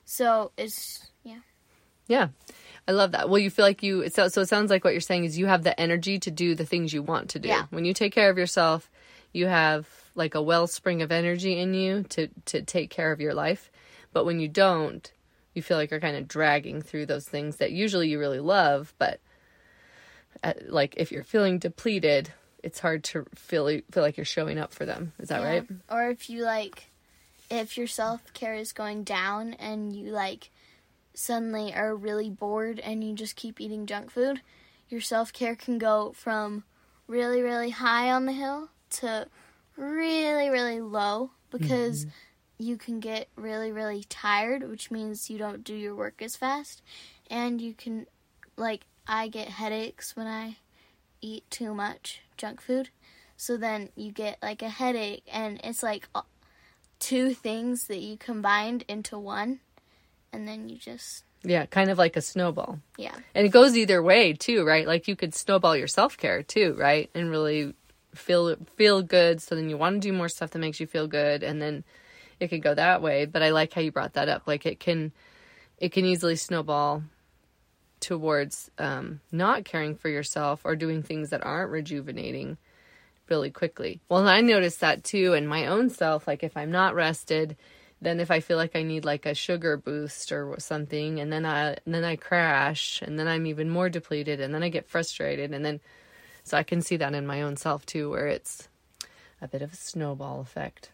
So 0.04 0.52
it's 0.56 1.06
yeah. 1.24 1.40
yeah 2.06 2.28
i 2.88 2.92
love 2.92 3.12
that. 3.12 3.28
Well 3.28 3.38
you 3.38 3.50
feel 3.50 3.64
like 3.64 3.82
you 3.82 4.00
it 4.00 4.14
so, 4.14 4.28
so 4.28 4.40
it 4.40 4.48
sounds 4.48 4.70
like 4.70 4.84
what 4.84 4.92
you're 4.94 5.00
saying 5.00 5.24
is 5.24 5.38
you 5.38 5.46
have 5.46 5.62
the 5.62 5.78
energy 5.80 6.18
to 6.20 6.30
do 6.30 6.54
the 6.54 6.66
things 6.66 6.92
you 6.92 7.02
want 7.02 7.30
to 7.30 7.38
do. 7.38 7.48
Yeah. 7.48 7.64
when 7.70 7.84
you 7.84 7.94
take 7.94 8.12
care 8.12 8.30
of 8.30 8.36
yourself 8.38 8.90
you 9.32 9.46
have 9.46 9.88
like 10.14 10.34
a 10.34 10.42
wellspring 10.42 11.00
of 11.02 11.10
energy 11.12 11.58
in 11.58 11.72
you 11.74 12.02
to 12.10 12.28
to 12.46 12.60
take 12.62 12.90
care 12.90 13.12
of 13.12 13.20
your 13.20 13.32
life. 13.34 13.70
But 14.12 14.24
when 14.26 14.40
you 14.40 14.48
don't 14.48 15.10
you 15.54 15.62
feel 15.62 15.76
like 15.76 15.90
you're 15.90 16.00
kind 16.00 16.16
of 16.16 16.26
dragging 16.28 16.82
through 16.82 17.06
those 17.06 17.26
things 17.28 17.56
that 17.56 17.72
usually 17.72 18.08
you 18.08 18.18
really 18.18 18.40
love 18.40 18.92
but 18.98 19.20
uh, 20.42 20.52
like 20.68 20.94
if 20.96 21.12
you're 21.12 21.22
feeling 21.24 21.58
depleted 21.58 22.32
it's 22.62 22.78
hard 22.80 23.02
to 23.04 23.26
feel 23.34 23.66
feel 23.90 24.02
like 24.02 24.16
you're 24.16 24.24
showing 24.24 24.56
up 24.58 24.72
for 24.72 24.86
them. 24.86 25.12
Is 25.18 25.28
that 25.30 25.40
Yeah. 25.40 25.48
right? 25.48 25.66
Or 25.90 26.10
if 26.10 26.30
you 26.30 26.44
like, 26.44 26.90
if 27.50 27.76
your 27.76 27.88
self 27.88 28.32
care 28.34 28.54
is 28.54 28.72
going 28.72 29.02
down 29.02 29.54
and 29.54 29.94
you 29.96 30.12
like 30.12 30.50
suddenly 31.14 31.74
are 31.74 31.94
really 31.94 32.30
bored 32.30 32.78
and 32.80 33.04
you 33.04 33.14
just 33.14 33.36
keep 33.36 33.60
eating 33.60 33.86
junk 33.86 34.10
food, 34.10 34.40
your 34.88 35.00
self 35.00 35.32
care 35.32 35.56
can 35.56 35.78
go 35.78 36.12
from 36.14 36.64
really, 37.06 37.42
really 37.42 37.70
high 37.70 38.10
on 38.10 38.26
the 38.26 38.32
hill 38.32 38.70
to 38.90 39.26
really, 39.76 40.50
really 40.50 40.80
low 40.80 41.30
because 41.50 42.04
mm-hmm. 42.04 42.64
you 42.64 42.76
can 42.76 43.00
get 43.00 43.28
really, 43.36 43.72
really 43.72 44.04
tired, 44.08 44.68
which 44.68 44.90
means 44.90 45.30
you 45.30 45.38
don't 45.38 45.64
do 45.64 45.74
your 45.74 45.94
work 45.94 46.22
as 46.22 46.36
fast. 46.36 46.82
And 47.30 47.60
you 47.60 47.74
can, 47.74 48.06
like, 48.56 48.82
I 49.06 49.28
get 49.28 49.48
headaches 49.48 50.16
when 50.16 50.26
I 50.26 50.56
eat 51.20 51.48
too 51.50 51.74
much 51.74 52.20
junk 52.36 52.60
food. 52.60 52.90
So 53.36 53.56
then 53.56 53.88
you 53.96 54.12
get 54.12 54.38
like 54.42 54.62
a 54.62 54.68
headache, 54.68 55.24
and 55.32 55.60
it's 55.64 55.82
like 55.82 56.08
two 56.98 57.34
things 57.34 57.88
that 57.88 57.98
you 57.98 58.16
combined 58.16 58.84
into 58.86 59.18
one, 59.18 59.60
and 60.32 60.46
then 60.48 60.68
you 60.68 60.76
just 60.76 61.24
yeah 61.44 61.66
kind 61.66 61.90
of 61.90 61.98
like 61.98 62.16
a 62.16 62.20
snowball 62.20 62.78
yeah 62.96 63.14
And 63.34 63.46
it 63.46 63.50
goes 63.50 63.76
either 63.76 64.02
way 64.02 64.32
too, 64.32 64.64
right? 64.64 64.86
Like 64.86 65.08
you 65.08 65.16
could 65.16 65.34
snowball 65.34 65.76
your 65.76 65.88
self 65.88 66.16
care 66.16 66.42
too, 66.42 66.74
right? 66.78 67.10
And 67.14 67.30
really 67.30 67.74
feel 68.14 68.56
feel 68.76 69.02
good. 69.02 69.42
So 69.42 69.54
then 69.54 69.68
you 69.68 69.76
want 69.76 70.02
to 70.02 70.08
do 70.08 70.12
more 70.12 70.28
stuff 70.28 70.50
that 70.50 70.58
makes 70.58 70.80
you 70.80 70.86
feel 70.86 71.08
good, 71.08 71.42
and 71.42 71.60
then 71.60 71.84
it 72.38 72.48
could 72.48 72.62
go 72.62 72.74
that 72.74 73.02
way. 73.02 73.26
But 73.26 73.42
I 73.42 73.50
like 73.50 73.72
how 73.72 73.80
you 73.80 73.90
brought 73.92 74.14
that 74.14 74.28
up. 74.28 74.42
Like 74.46 74.66
it 74.66 74.78
can 74.80 75.12
it 75.78 75.90
can 75.92 76.04
easily 76.04 76.36
snowball 76.36 77.02
towards 78.00 78.70
um, 78.78 79.20
not 79.30 79.64
caring 79.64 79.94
for 79.94 80.08
yourself 80.08 80.60
or 80.64 80.76
doing 80.76 81.02
things 81.02 81.30
that 81.30 81.44
aren't 81.44 81.70
rejuvenating 81.70 82.58
really 83.28 83.50
quickly. 83.50 84.00
Well, 84.08 84.26
I 84.26 84.40
noticed 84.40 84.80
that 84.80 85.04
too 85.04 85.32
in 85.34 85.46
my 85.46 85.66
own 85.66 85.88
self. 85.88 86.26
Like 86.26 86.42
if 86.42 86.56
I'm 86.56 86.70
not 86.70 86.94
rested, 86.94 87.56
then 88.02 88.18
if 88.18 88.30
I 88.30 88.40
feel 88.40 88.56
like 88.56 88.74
I 88.74 88.82
need 88.82 89.04
like 89.04 89.26
a 89.26 89.34
sugar 89.34 89.76
boost 89.76 90.32
or 90.32 90.58
something, 90.58 91.20
and 91.20 91.32
then 91.32 91.46
I 91.46 91.76
and 91.86 91.94
then 91.94 92.04
I 92.04 92.16
crash, 92.16 93.00
and 93.00 93.18
then 93.18 93.28
I'm 93.28 93.46
even 93.46 93.70
more 93.70 93.88
depleted, 93.88 94.40
and 94.40 94.52
then 94.52 94.62
I 94.62 94.68
get 94.68 94.88
frustrated, 94.88 95.52
and 95.52 95.64
then 95.64 95.80
so 96.42 96.58
I 96.58 96.64
can 96.64 96.82
see 96.82 96.96
that 96.96 97.14
in 97.14 97.26
my 97.26 97.42
own 97.42 97.56
self 97.56 97.86
too, 97.86 98.10
where 98.10 98.26
it's 98.26 98.68
a 99.40 99.46
bit 99.46 99.62
of 99.62 99.72
a 99.72 99.76
snowball 99.76 100.40
effect. 100.40 100.90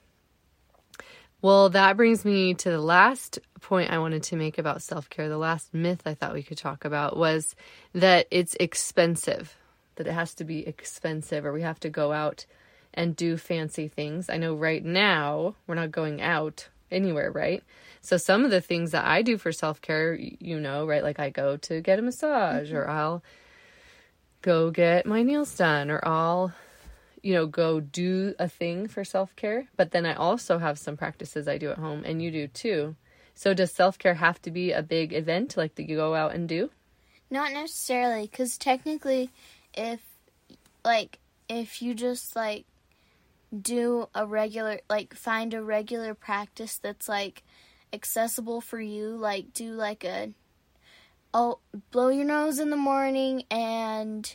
Well, 1.41 1.71
that 1.71 1.97
brings 1.97 2.25
me 2.25 2.55
to 2.55 2.71
the 2.71 2.81
last 2.81 3.39
point 3.61 3.93
I 3.93 3.99
wanted 3.99 4.25
to 4.25 4.37
make 4.37 4.59
about 4.59 4.83
self 4.83 5.09
care. 5.09 5.29
The 5.29 5.39
last 5.39 5.73
myth 5.73 6.03
I 6.05 6.15
thought 6.15 6.35
we 6.35 6.43
could 6.43 6.59
talk 6.59 6.85
about 6.85 7.17
was 7.17 7.55
that 7.95 8.27
it's 8.31 8.57
expensive, 8.61 9.57
that 9.95 10.07
it 10.07 10.13
has 10.13 10.35
to 10.35 10.45
be 10.45 10.67
expensive, 10.67 11.47
or 11.47 11.53
we 11.53 11.63
have 11.63 11.81
to 11.81 11.89
go 11.89 12.13
out 12.13 12.45
and 12.93 13.17
do 13.17 13.37
fancy 13.37 13.89
things. 13.89 14.29
I 14.29 14.37
know 14.37 14.55
right 14.55 14.85
now 14.85 15.55
we're 15.67 15.75
not 15.75 15.93
going 15.93 16.21
out 16.21 16.69
anywhere, 16.91 17.31
right? 17.31 17.63
So 18.01 18.17
some 18.17 18.45
of 18.45 18.51
the 18.51 18.61
things 18.61 18.93
that 18.93 19.05
I 19.05 19.23
do 19.23 19.39
for 19.39 19.53
self 19.53 19.81
care, 19.81 20.15
you 20.15 20.61
know, 20.61 20.87
right? 20.87 21.03
Like 21.03 21.19
I 21.19 21.31
go 21.31 21.57
to 21.59 21.81
get 21.81 21.99
a 21.99 22.03
massage, 22.03 22.73
or 22.73 22.83
mm-hmm. 22.83 22.91
I'll 22.91 23.23
go 24.43 24.71
get 24.71 25.07
my 25.07 25.23
nails 25.23 25.57
done, 25.57 25.91
or 25.91 26.01
I'll 26.07 26.53
you 27.21 27.35
know, 27.35 27.47
go 27.47 27.81
do 27.81 28.33
a 28.39 28.49
thing 28.49 28.87
for 28.87 29.05
self 29.05 29.35
care. 29.35 29.67
But 29.77 29.91
then 29.91 30.07
I 30.07 30.15
also 30.15 30.59
have 30.59 30.79
some 30.79 30.97
practices 30.97 31.49
I 31.49 31.59
do 31.59 31.71
at 31.71 31.79
home, 31.79 32.05
and 32.05 32.23
you 32.23 32.31
do 32.31 32.47
too. 32.47 32.97
So 33.35 33.55
does 33.55 33.73
self 33.73 33.99
care 33.99 34.15
have 34.15 34.41
to 34.43 34.51
be 34.51 34.73
a 34.73 34.83
big 34.83 35.13
event 35.13 35.57
like 35.57 35.75
that 35.75 35.89
you 35.89 35.97
go 35.97 36.15
out 36.15 36.35
and 36.35 36.49
do? 36.49 36.71
not 37.31 37.53
necessarily 37.53 38.23
because 38.23 38.57
technically 38.57 39.31
if 39.75 40.01
like 40.85 41.19
if 41.49 41.83
you 41.83 41.95
just 41.95 42.35
like 42.35 42.65
do 43.63 44.09
a 44.15 44.27
regular 44.27 44.81
like 44.91 45.15
find 45.15 45.55
a 45.55 45.63
regular 45.63 46.15
practice 46.15 46.79
that's 46.79 47.09
like 47.09 47.43
accessible 47.93 48.61
for 48.61 48.81
you 48.81 49.09
like 49.17 49.53
do 49.55 49.73
like 49.73 50.05
a 50.05 50.31
oh 51.33 51.59
blow 51.91 52.09
your 52.09 52.25
nose 52.27 52.59
in 52.59 52.69
the 52.71 52.77
morning 52.77 53.43
and 53.51 54.35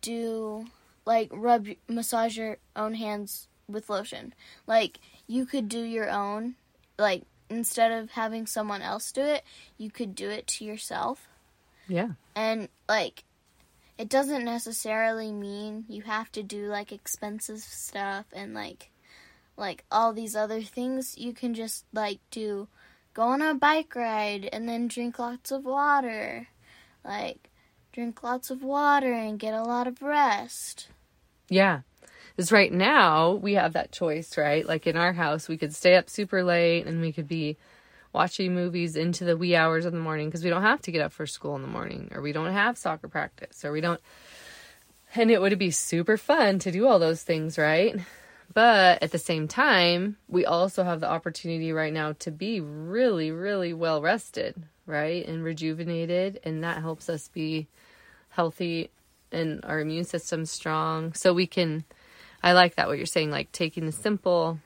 do 0.00 0.66
like 1.06 1.28
rub 1.32 1.66
massage 1.88 2.36
your 2.36 2.58
own 2.76 2.94
hands 2.94 3.48
with 3.68 3.88
lotion 3.88 4.34
like 4.66 4.98
you 5.26 5.46
could 5.46 5.68
do 5.68 5.80
your 5.80 6.10
own 6.10 6.54
like 6.98 7.22
instead 7.48 7.90
of 7.92 8.10
having 8.10 8.46
someone 8.46 8.82
else 8.82 9.10
do 9.12 9.22
it 9.22 9.42
you 9.78 9.90
could 9.90 10.14
do 10.14 10.28
it 10.28 10.46
to 10.46 10.64
yourself 10.64 11.28
Yeah. 11.88 12.08
and 12.34 12.68
like 12.88 13.24
it 13.98 14.08
doesn't 14.08 14.44
necessarily 14.44 15.32
mean 15.32 15.84
you 15.88 16.02
have 16.02 16.30
to 16.32 16.42
do 16.42 16.66
like 16.66 16.92
expensive 16.92 17.60
stuff 17.60 18.26
and 18.32 18.54
like 18.54 18.90
like 19.56 19.84
all 19.90 20.12
these 20.12 20.34
other 20.34 20.62
things 20.62 21.16
you 21.16 21.32
can 21.32 21.54
just 21.54 21.84
like 21.92 22.18
do 22.30 22.68
go 23.14 23.22
on 23.22 23.40
a 23.40 23.54
bike 23.54 23.94
ride 23.94 24.48
and 24.52 24.68
then 24.68 24.88
drink 24.88 25.18
lots 25.18 25.52
of 25.52 25.64
water 25.64 26.48
like 27.04 27.50
drink 27.92 28.22
lots 28.22 28.50
of 28.50 28.62
water 28.62 29.12
and 29.12 29.38
get 29.38 29.54
a 29.54 29.62
lot 29.62 29.86
of 29.86 30.02
rest 30.02 30.88
Yeah. 31.48 31.80
Because 32.36 32.50
right 32.50 32.72
now 32.72 33.32
we 33.32 33.54
have 33.54 33.74
that 33.74 33.92
choice, 33.92 34.36
right? 34.36 34.66
Like 34.66 34.86
in 34.86 34.96
our 34.96 35.12
house, 35.12 35.48
we 35.48 35.56
could 35.56 35.74
stay 35.74 35.94
up 35.94 36.10
super 36.10 36.42
late 36.42 36.86
and 36.86 37.00
we 37.00 37.12
could 37.12 37.28
be 37.28 37.56
watching 38.14 38.54
movies 38.54 38.96
into 38.96 39.24
the 39.24 39.36
wee 39.36 39.56
hours 39.56 39.84
of 39.84 39.92
the 39.92 39.98
morning 39.98 40.28
because 40.28 40.44
we 40.44 40.50
don't 40.50 40.62
have 40.62 40.80
to 40.82 40.92
get 40.92 41.02
up 41.02 41.12
for 41.12 41.26
school 41.26 41.56
in 41.56 41.62
the 41.62 41.68
morning 41.68 42.10
or 42.14 42.22
we 42.22 42.32
don't 42.32 42.52
have 42.52 42.78
soccer 42.78 43.08
practice 43.08 43.64
or 43.64 43.72
we 43.72 43.80
don't. 43.80 44.00
And 45.16 45.30
it 45.30 45.40
would 45.40 45.58
be 45.58 45.70
super 45.70 46.16
fun 46.16 46.58
to 46.60 46.70
do 46.70 46.86
all 46.86 46.98
those 46.98 47.22
things, 47.22 47.58
right? 47.58 47.96
But 48.52 49.02
at 49.02 49.10
the 49.10 49.18
same 49.18 49.48
time, 49.48 50.16
we 50.28 50.46
also 50.46 50.84
have 50.84 51.00
the 51.00 51.10
opportunity 51.10 51.72
right 51.72 51.92
now 51.92 52.12
to 52.20 52.30
be 52.30 52.60
really, 52.60 53.32
really 53.32 53.72
well 53.72 54.00
rested, 54.00 54.54
right? 54.86 55.26
And 55.26 55.42
rejuvenated. 55.42 56.40
And 56.44 56.62
that 56.62 56.80
helps 56.80 57.08
us 57.08 57.28
be 57.28 57.66
healthy 58.30 58.90
and 59.32 59.64
our 59.64 59.80
immune 59.80 60.04
system 60.04 60.46
strong. 60.46 61.14
So 61.14 61.32
we 61.32 61.46
can, 61.46 61.84
I 62.42 62.52
like 62.52 62.76
that 62.76 62.86
what 62.86 62.96
you're 62.96 63.06
saying, 63.06 63.30
like 63.30 63.50
taking 63.50 63.86
the 63.86 63.92
simple 63.92 64.60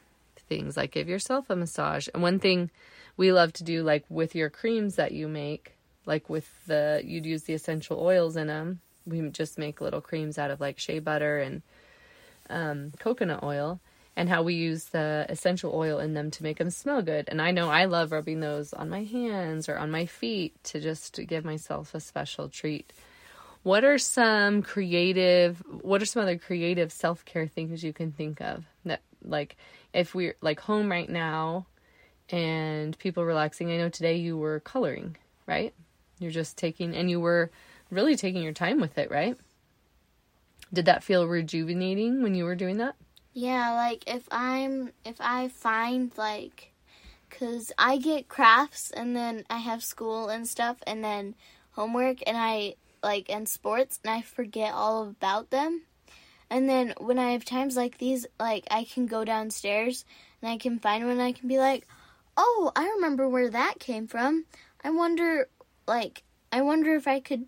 things, 0.49 0.77
like 0.77 0.93
give 0.93 1.09
yourself 1.09 1.49
a 1.49 1.57
massage. 1.57 2.09
And 2.13 2.23
one 2.23 2.39
thing 2.39 2.71
we 3.19 3.33
love 3.33 3.53
to 3.55 3.65
do, 3.65 3.83
like 3.83 4.05
with 4.09 4.35
your 4.35 4.49
creams 4.49 4.95
that 4.95 5.13
you 5.13 5.29
make, 5.29 5.75
like 6.07 6.31
with 6.31 6.49
the, 6.67 7.03
you'd 7.05 7.27
use 7.27 7.43
the 7.43 7.53
essential 7.53 8.01
oils 8.01 8.37
in 8.37 8.47
them. 8.47 8.81
We 9.05 9.29
just 9.29 9.59
make 9.59 9.81
little 9.81 10.01
creams 10.01 10.39
out 10.39 10.51
of 10.51 10.61
like 10.61 10.79
shea 10.79 11.01
butter 11.01 11.39
and 11.41 11.63
um, 12.49 12.93
coconut 12.99 13.43
oil 13.43 13.81
and 14.17 14.29
how 14.29 14.43
we 14.43 14.55
use 14.55 14.87
the 14.87 15.27
essential 15.29 15.73
oil 15.75 15.99
in 15.99 16.15
them 16.15 16.31
to 16.31 16.43
make 16.43 16.59
them 16.59 16.71
smell 16.71 17.03
good. 17.03 17.29
And 17.29 17.43
I 17.43 17.51
know 17.51 17.69
I 17.69 17.87
love 17.87 18.13
rubbing 18.13 18.41
those 18.41 18.73
on 18.73 18.89
my 18.89 19.03
hands 19.05 19.69
or 19.69 19.77
on 19.77 19.91
my 19.91 20.07
feet 20.07 20.55
to 20.65 20.81
just 20.81 21.21
give 21.27 21.45
myself 21.45 21.95
a 21.95 22.01
special 22.01 22.49
treat. 22.49 22.93
What 23.65 23.85
are 23.85 23.99
some 23.99 24.63
creative, 24.63 25.63
what 25.83 26.01
are 26.01 26.07
some 26.07 26.23
other 26.23 26.39
creative 26.39 26.93
self 26.93 27.25
care 27.25 27.49
things 27.49 27.83
you 27.83 27.93
can 27.93 28.13
think 28.13 28.41
of 28.41 28.65
that, 28.85 29.03
like, 29.25 29.57
if 29.93 30.15
we're 30.15 30.37
like 30.41 30.61
home 30.61 30.91
right 30.91 31.09
now 31.09 31.67
and 32.31 32.99
people 32.99 33.25
relaxing? 33.25 33.71
I 33.71 33.77
know 33.77 33.89
today 33.89 34.17
you 34.17 34.37
were 34.37 34.61
coloring, 34.61 35.17
right? 35.47 35.75
You're 36.19 36.31
just 36.31 36.57
taking, 36.57 36.95
and 36.95 37.11
you 37.11 37.21
were 37.21 37.51
really 37.91 38.17
taking 38.17 38.43
your 38.43 38.53
time 38.53 38.81
with 38.81 38.99
it, 38.99 39.11
right? 39.11 39.37
Did 40.73 40.85
that 40.85 41.05
feel 41.05 41.27
rejuvenating 41.27 42.23
when 42.23 42.35
you 42.35 42.45
were 42.45 42.55
doing 42.55 42.79
that? 42.79 42.97
Yeah, 43.33 43.73
like 43.73 44.05
if 44.07 44.29
I'm 44.31 44.93
if 45.05 45.17
I 45.21 45.49
find 45.49 46.11
like 46.17 46.73
cuz 47.31 47.73
I 47.79 47.99
get 47.99 48.29
crafts 48.29 48.91
and 48.91 49.15
then 49.15 49.45
I 49.49 49.59
have 49.59 49.85
school 49.85 50.29
and 50.29 50.47
stuff 50.47 50.79
and 50.87 51.05
then 51.05 51.35
homework 51.73 52.19
and 52.27 52.37
I 52.37 52.75
like 53.03 53.31
and 53.31 53.49
sports 53.49 54.01
and 54.03 54.13
I 54.13 54.23
forget 54.23 54.75
all 54.75 55.05
about 55.05 55.51
them. 55.51 55.83
And 56.51 56.69
then 56.69 56.95
when 56.99 57.19
I 57.19 57.33
have 57.33 57.45
times 57.45 57.77
like 57.77 57.99
these 57.99 58.27
like 58.41 58.67
I 58.71 58.85
can 58.85 59.07
go 59.07 59.25
downstairs 59.25 60.05
and 60.43 60.51
I 60.51 60.59
can 60.59 60.79
find 60.79 61.07
one 61.07 61.21
I 61.21 61.33
can 61.33 61.49
be 61.49 61.59
like, 61.59 61.87
"Oh, 62.39 62.73
I 62.75 62.89
remember 62.89 63.29
where 63.29 63.51
that 63.51 63.79
came 63.79 64.07
from. 64.07 64.47
I 64.83 64.89
wonder 64.89 65.49
like 65.87 66.23
I 66.51 66.63
wonder 66.63 66.95
if 66.95 67.07
I 67.07 67.21
could 67.21 67.45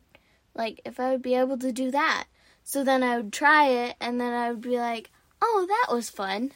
like 0.54 0.82
if 0.84 1.00
I 1.00 1.12
would 1.12 1.22
be 1.22 1.34
able 1.34 1.56
to 1.58 1.72
do 1.72 1.90
that." 1.92 2.26
So 2.62 2.84
then 2.84 3.02
I 3.02 3.16
would 3.16 3.32
try 3.32 3.66
it 3.66 3.96
and 4.00 4.20
then 4.20 4.32
I 4.32 4.50
would 4.50 4.60
be 4.60 4.78
like, 4.78 5.10
oh, 5.42 5.66
that 5.68 5.92
was 5.92 6.10
fun. 6.10 6.52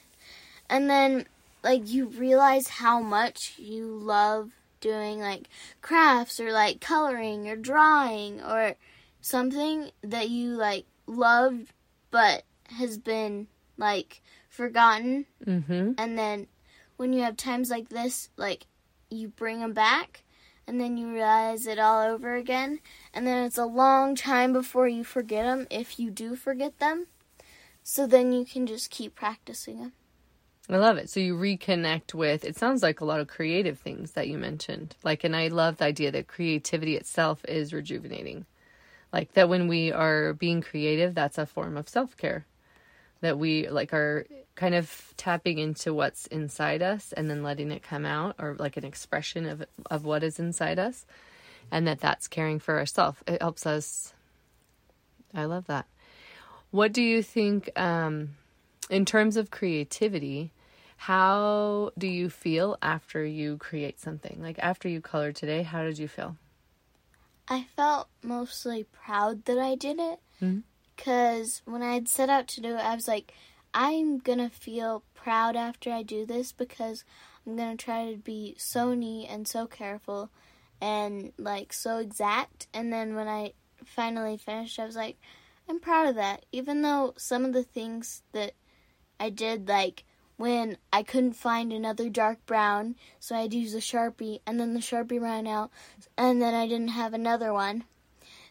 And 0.68 0.88
then, 0.88 1.26
like, 1.62 1.88
you 1.88 2.06
realize 2.06 2.68
how 2.68 3.00
much 3.00 3.54
you 3.58 3.86
love 3.86 4.52
doing, 4.80 5.20
like, 5.20 5.48
crafts 5.82 6.38
or, 6.38 6.52
like, 6.52 6.80
coloring 6.80 7.48
or 7.48 7.56
drawing 7.56 8.40
or 8.42 8.76
something 9.20 9.90
that 10.02 10.30
you, 10.30 10.50
like, 10.50 10.86
loved 11.06 11.72
but 12.10 12.44
has 12.78 12.98
been, 12.98 13.48
like, 13.76 14.22
forgotten. 14.48 15.26
Mm-hmm. 15.44 15.92
And 15.98 16.18
then 16.18 16.46
when 16.96 17.12
you 17.12 17.22
have 17.22 17.36
times 17.36 17.70
like 17.70 17.88
this, 17.88 18.30
like, 18.36 18.66
you 19.10 19.28
bring 19.28 19.60
them 19.60 19.72
back 19.72 20.22
and 20.66 20.80
then 20.80 20.96
you 20.96 21.12
realize 21.12 21.66
it 21.66 21.78
all 21.78 22.02
over 22.02 22.34
again. 22.34 22.80
And 23.12 23.26
then 23.26 23.44
it's 23.44 23.58
a 23.58 23.66
long 23.66 24.14
time 24.14 24.52
before 24.52 24.88
you 24.88 25.04
forget 25.04 25.44
them 25.44 25.66
if 25.70 25.98
you 25.98 26.10
do 26.10 26.36
forget 26.36 26.78
them. 26.78 27.06
So 27.82 28.06
then 28.06 28.32
you 28.32 28.44
can 28.44 28.66
just 28.66 28.90
keep 28.90 29.14
practicing 29.14 29.80
them. 29.80 29.92
I 30.70 30.78
love 30.78 30.96
it. 30.96 31.10
So 31.10 31.20
you 31.20 31.36
reconnect 31.36 32.14
with 32.14 32.44
it 32.44 32.56
sounds 32.56 32.82
like 32.82 33.00
a 33.00 33.04
lot 33.04 33.20
of 33.20 33.28
creative 33.28 33.78
things 33.78 34.12
that 34.12 34.28
you 34.28 34.38
mentioned. 34.38 34.96
Like 35.04 35.22
and 35.22 35.36
I 35.36 35.48
love 35.48 35.76
the 35.76 35.84
idea 35.84 36.10
that 36.12 36.26
creativity 36.26 36.96
itself 36.96 37.44
is 37.46 37.74
rejuvenating. 37.74 38.46
Like 39.12 39.34
that 39.34 39.50
when 39.50 39.68
we 39.68 39.92
are 39.92 40.32
being 40.32 40.62
creative, 40.62 41.14
that's 41.14 41.36
a 41.36 41.44
form 41.44 41.76
of 41.76 41.88
self-care. 41.88 42.46
That 43.24 43.38
we 43.38 43.68
like 43.68 43.92
are 43.92 44.26
kind 44.54 44.74
of 44.74 45.12
tapping 45.16 45.58
into 45.58 45.92
what's 45.92 46.26
inside 46.28 46.82
us 46.82 47.12
and 47.12 47.28
then 47.28 47.42
letting 47.42 47.72
it 47.72 47.82
come 47.82 48.06
out 48.06 48.36
or 48.38 48.54
like 48.58 48.76
an 48.76 48.84
expression 48.84 49.46
of 49.46 49.64
of 49.90 50.04
what 50.04 50.22
is 50.22 50.38
inside 50.38 50.78
us 50.78 51.04
and 51.70 51.86
that 51.88 52.00
that's 52.00 52.28
caring 52.28 52.58
for 52.60 52.78
ourselves. 52.78 53.18
It 53.26 53.40
helps 53.42 53.66
us 53.66 54.14
I 55.34 55.44
love 55.46 55.66
that. 55.66 55.86
What 56.70 56.92
do 56.92 57.02
you 57.02 57.22
think, 57.22 57.70
um, 57.78 58.36
in 58.90 59.04
terms 59.04 59.36
of 59.36 59.50
creativity, 59.50 60.52
how 60.96 61.90
do 61.98 62.06
you 62.06 62.30
feel 62.30 62.76
after 62.82 63.24
you 63.24 63.56
create 63.56 64.00
something? 64.00 64.38
Like 64.40 64.58
after 64.58 64.88
you 64.88 65.00
colored 65.00 65.36
today, 65.36 65.62
how 65.62 65.82
did 65.82 65.98
you 65.98 66.08
feel? 66.08 66.36
I 67.48 67.66
felt 67.76 68.08
mostly 68.22 68.84
proud 68.84 69.44
that 69.44 69.58
I 69.58 69.74
did 69.74 69.98
it 69.98 70.20
because 70.96 71.62
when 71.64 71.82
I 71.82 71.94
had 71.94 72.08
set 72.08 72.28
out 72.28 72.48
to 72.48 72.60
do 72.60 72.76
it, 72.76 72.84
I 72.84 72.94
was 72.94 73.08
like, 73.08 73.32
I'm 73.72 74.18
gonna 74.18 74.50
feel 74.50 75.02
proud 75.14 75.56
after 75.56 75.90
I 75.92 76.02
do 76.02 76.24
this 76.24 76.52
because 76.52 77.04
I'm 77.46 77.56
gonna 77.56 77.76
try 77.76 78.10
to 78.10 78.18
be 78.18 78.54
so 78.58 78.94
neat 78.94 79.28
and 79.28 79.46
so 79.48 79.66
careful 79.66 80.30
and 80.80 81.32
like 81.38 81.72
so 81.72 81.98
exact. 81.98 82.68
And 82.72 82.92
then 82.92 83.14
when 83.14 83.28
I 83.28 83.52
finally 83.84 84.36
finished, 84.36 84.78
I 84.78 84.84
was 84.84 84.96
like, 84.96 85.16
I'm 85.68 85.80
proud 85.80 86.08
of 86.08 86.14
that. 86.16 86.44
Even 86.52 86.82
though 86.82 87.14
some 87.16 87.44
of 87.44 87.52
the 87.52 87.62
things 87.62 88.22
that 88.32 88.52
I 89.18 89.30
did, 89.30 89.68
like 89.68 90.04
when 90.36 90.76
I 90.92 91.02
couldn't 91.02 91.34
find 91.34 91.72
another 91.72 92.08
dark 92.08 92.44
brown, 92.46 92.96
so 93.18 93.34
I 93.34 93.42
had 93.42 93.52
to 93.52 93.58
use 93.58 93.74
a 93.74 93.78
Sharpie, 93.78 94.40
and 94.46 94.58
then 94.58 94.74
the 94.74 94.80
Sharpie 94.80 95.20
ran 95.20 95.46
out, 95.46 95.70
and 96.18 96.42
then 96.42 96.54
I 96.54 96.66
didn't 96.66 96.88
have 96.88 97.14
another 97.14 97.52
one. 97.52 97.84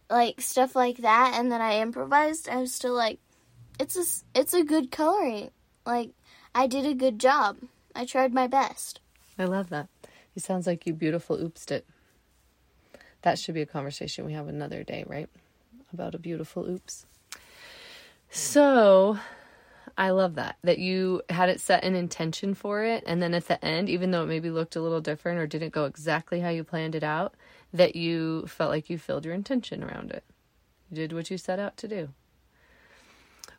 Like 0.10 0.42
stuff 0.42 0.76
like 0.76 0.98
that, 0.98 1.34
and 1.36 1.52
then 1.52 1.62
I 1.62 1.80
improvised. 1.80 2.50
I 2.50 2.58
was 2.58 2.74
still 2.74 2.94
like, 2.94 3.20
it's 3.80 3.96
a, 3.98 4.40
it's 4.40 4.54
a 4.54 4.64
good 4.64 4.92
coloring. 4.92 5.52
Like, 5.86 6.12
I 6.54 6.68
did 6.68 6.86
a 6.86 6.94
good 6.94 7.20
job. 7.20 7.58
I 7.96 8.06
tried 8.06 8.34
my 8.34 8.48
best. 8.48 9.00
I 9.38 9.46
love 9.46 9.70
that. 9.70 9.88
It 10.36 10.44
sounds 10.44 10.68
like 10.68 10.86
you 10.86 10.94
beautiful 10.94 11.38
oopsed 11.38 11.72
it. 11.72 11.86
That 13.24 13.40
should 13.40 13.56
be 13.56 13.62
a 13.62 13.66
conversation 13.66 14.26
we 14.26 14.34
have 14.34 14.48
another 14.48 14.84
day, 14.84 15.04
right? 15.08 15.30
about 15.94 16.16
a 16.16 16.20
beautiful 16.20 16.68
oops. 16.68 17.06
So 18.30 19.20
I 19.98 20.10
love 20.10 20.36
that 20.36 20.58
that 20.64 20.80
you 20.80 21.22
had 21.30 21.50
it 21.50 21.62
set 21.62 21.84
an 21.84 21.96
intention 21.96 22.56
for 22.56 22.84
it 22.84 23.04
and 23.06 23.22
then 23.22 23.36
at 23.36 23.48
the 23.48 23.64
end 23.64 23.90
even 23.90 24.10
though 24.10 24.24
it 24.24 24.28
maybe 24.28 24.50
looked 24.50 24.76
a 24.76 24.82
little 24.82 25.02
different 25.02 25.40
or 25.40 25.46
didn't 25.46 25.72
go 25.72 25.86
exactly 25.86 26.40
how 26.40 26.50
you 26.50 26.64
planned 26.64 26.96
it 26.96 27.04
out 27.04 27.36
that 27.74 27.96
you 27.96 28.46
felt 28.48 28.70
like 28.70 28.90
you 28.90 28.98
filled 28.98 29.26
your 29.26 29.34
intention 29.34 29.84
around 29.84 30.12
it. 30.12 30.24
You 30.90 30.98
did 30.98 31.14
what 31.14 31.32
you 31.32 31.38
set 31.38 31.60
out 31.60 31.76
to 31.78 31.88
do. 31.88 32.10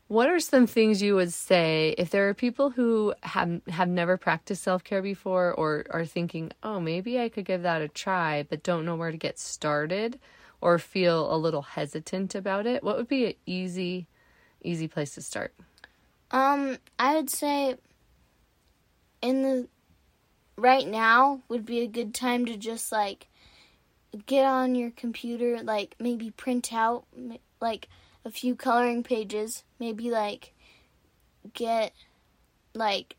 What 0.06 0.28
are 0.28 0.38
some 0.38 0.66
things 0.66 1.02
you 1.02 1.14
would 1.16 1.32
say 1.32 1.94
if 1.98 2.10
there 2.10 2.28
are 2.28 2.34
people 2.34 2.70
who 2.70 3.14
have 3.22 3.60
have 3.68 3.88
never 3.88 4.16
practiced 4.16 4.62
self-care 4.62 5.02
before 5.02 5.52
or 5.52 5.86
are 5.90 6.04
thinking, 6.04 6.52
"Oh, 6.62 6.78
maybe 6.78 7.18
I 7.18 7.28
could 7.28 7.46
give 7.46 7.62
that 7.62 7.82
a 7.82 7.88
try," 7.88 8.42
but 8.42 8.62
don't 8.62 8.84
know 8.84 8.96
where 8.96 9.10
to 9.10 9.16
get 9.16 9.38
started? 9.38 10.20
or 10.64 10.78
feel 10.78 11.32
a 11.32 11.36
little 11.36 11.60
hesitant 11.60 12.34
about 12.34 12.66
it, 12.66 12.82
what 12.82 12.96
would 12.96 13.06
be 13.06 13.26
an 13.26 13.34
easy 13.44 14.06
easy 14.62 14.88
place 14.88 15.14
to 15.14 15.20
start? 15.20 15.52
Um, 16.30 16.78
I 16.98 17.16
would 17.16 17.28
say 17.28 17.76
in 19.20 19.42
the 19.42 19.68
right 20.56 20.88
now 20.88 21.42
would 21.48 21.66
be 21.66 21.80
a 21.80 21.86
good 21.86 22.14
time 22.14 22.46
to 22.46 22.56
just 22.56 22.90
like 22.90 23.26
get 24.14 24.44
on 24.44 24.74
your 24.74 24.90
computer, 24.90 25.62
like 25.62 25.94
maybe 25.98 26.30
print 26.30 26.72
out 26.72 27.04
like 27.60 27.88
a 28.24 28.30
few 28.30 28.54
coloring 28.54 29.02
pages, 29.02 29.64
maybe 29.78 30.10
like 30.10 30.52
get 31.52 31.92
like 32.74 33.16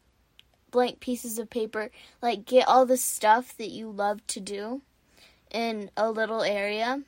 blank 0.72 1.00
pieces 1.00 1.40
of 1.40 1.50
paper, 1.50 1.92
like 2.22 2.46
get 2.46 2.68
all 2.68 2.86
the 2.86 2.98
stuff 2.98 3.56
that 3.58 3.70
you 3.70 3.90
love 3.90 4.26
to 4.28 4.40
do 4.40 4.82
in 5.52 5.90
a 5.96 6.12
little 6.12 6.42
area 6.42 7.02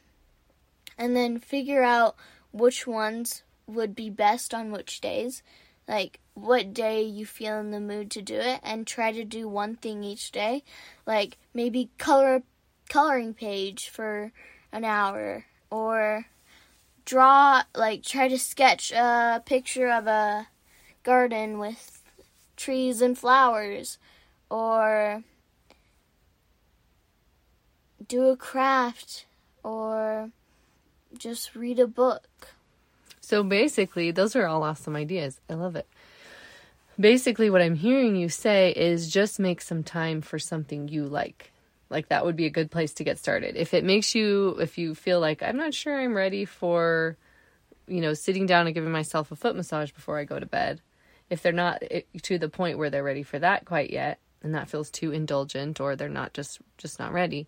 and 0.98 1.16
then 1.16 1.40
figure 1.40 1.84
out 1.84 2.16
which 2.52 2.88
ones 2.88 3.44
would 3.68 3.96
be 3.96 4.10
best 4.10 4.54
on 4.54 4.72
which 4.72 5.02
days. 5.02 5.44
Like 5.88 6.20
what 6.34 6.74
day 6.74 7.02
you 7.02 7.26
feel 7.26 7.60
in 7.60 7.72
the 7.72 7.80
mood 7.80 8.12
to 8.12 8.22
do 8.22 8.36
it 8.36 8.60
and 8.64 8.86
try 8.86 9.12
to 9.12 9.24
do 9.24 9.48
one 9.48 9.76
thing 9.76 10.04
each 10.04 10.32
day. 10.32 10.64
Like 11.06 11.38
maybe 11.54 11.90
color 11.98 12.44
coloring 12.90 13.34
page 13.34 13.90
for 13.90 14.32
an 14.72 14.84
hour 14.84 15.46
or 15.70 16.26
draw 17.06 17.64
like 17.76 18.04
try 18.04 18.28
to 18.28 18.38
sketch 18.38 18.92
a 18.92 19.42
picture 19.46 19.90
of 19.90 20.08
a 20.08 20.48
garden 21.04 21.58
with 21.58 22.04
trees 22.58 23.02
and 23.02 23.18
flowers 23.18 23.98
or 24.50 25.24
do 28.08 28.28
a 28.28 28.38
craft 28.38 29.26
or 29.64 30.32
just 31.18 31.56
read 31.56 31.80
a 31.80 31.88
book. 31.88 32.56
So 33.22 33.44
basically, 33.44 34.12
those 34.12 34.36
are 34.36 34.46
all 34.46 34.64
awesome 34.64 34.96
ideas. 34.96 35.40
I 35.50 35.54
love 35.56 35.76
it. 35.76 35.88
Basically, 37.00 37.50
what 37.50 37.62
I'm 37.62 37.76
hearing 37.76 38.16
you 38.16 38.30
say 38.30 38.72
is 38.72 39.12
just 39.12 39.40
make 39.40 39.62
some 39.62 39.84
time 39.84 40.22
for 40.22 40.40
something 40.40 40.88
you 40.88 41.06
like. 41.06 41.52
Like 41.90 42.10
that 42.10 42.26
would 42.26 42.36
be 42.36 42.46
a 42.46 42.52
good 42.52 42.72
place 42.72 42.94
to 42.96 43.04
get 43.04 43.18
started. 43.18 43.56
If 43.56 43.74
it 43.74 43.84
makes 43.84 44.14
you, 44.14 44.58
if 44.60 44.78
you 44.78 44.96
feel 44.96 45.20
like 45.20 45.42
I'm 45.42 45.58
not 45.58 45.74
sure 45.74 46.00
I'm 46.00 46.16
ready 46.16 46.46
for, 46.46 47.18
you 47.88 48.02
know, 48.02 48.14
sitting 48.14 48.46
down 48.46 48.68
and 48.68 48.74
giving 48.74 48.92
myself 48.92 49.32
a 49.32 49.36
foot 49.36 49.56
massage 49.56 49.92
before 49.92 50.18
I 50.18 50.26
go 50.26 50.40
to 50.40 50.46
bed, 50.46 50.82
if 51.30 51.42
they're 51.42 51.52
not 51.52 51.82
eh, 51.90 52.02
to 52.24 52.38
the 52.38 52.50
point 52.50 52.78
where 52.78 52.90
they're 52.90 53.04
ready 53.04 53.24
for 53.24 53.40
that 53.40 53.66
quite 53.66 53.90
yet, 53.90 54.20
and 54.44 54.54
that 54.54 54.70
feels 54.70 54.90
too 54.90 55.12
indulgent, 55.12 55.80
or 55.80 55.96
they're 55.96 56.10
not 56.10 56.34
just 56.34 56.60
just 56.78 57.00
not 57.00 57.14
ready, 57.14 57.48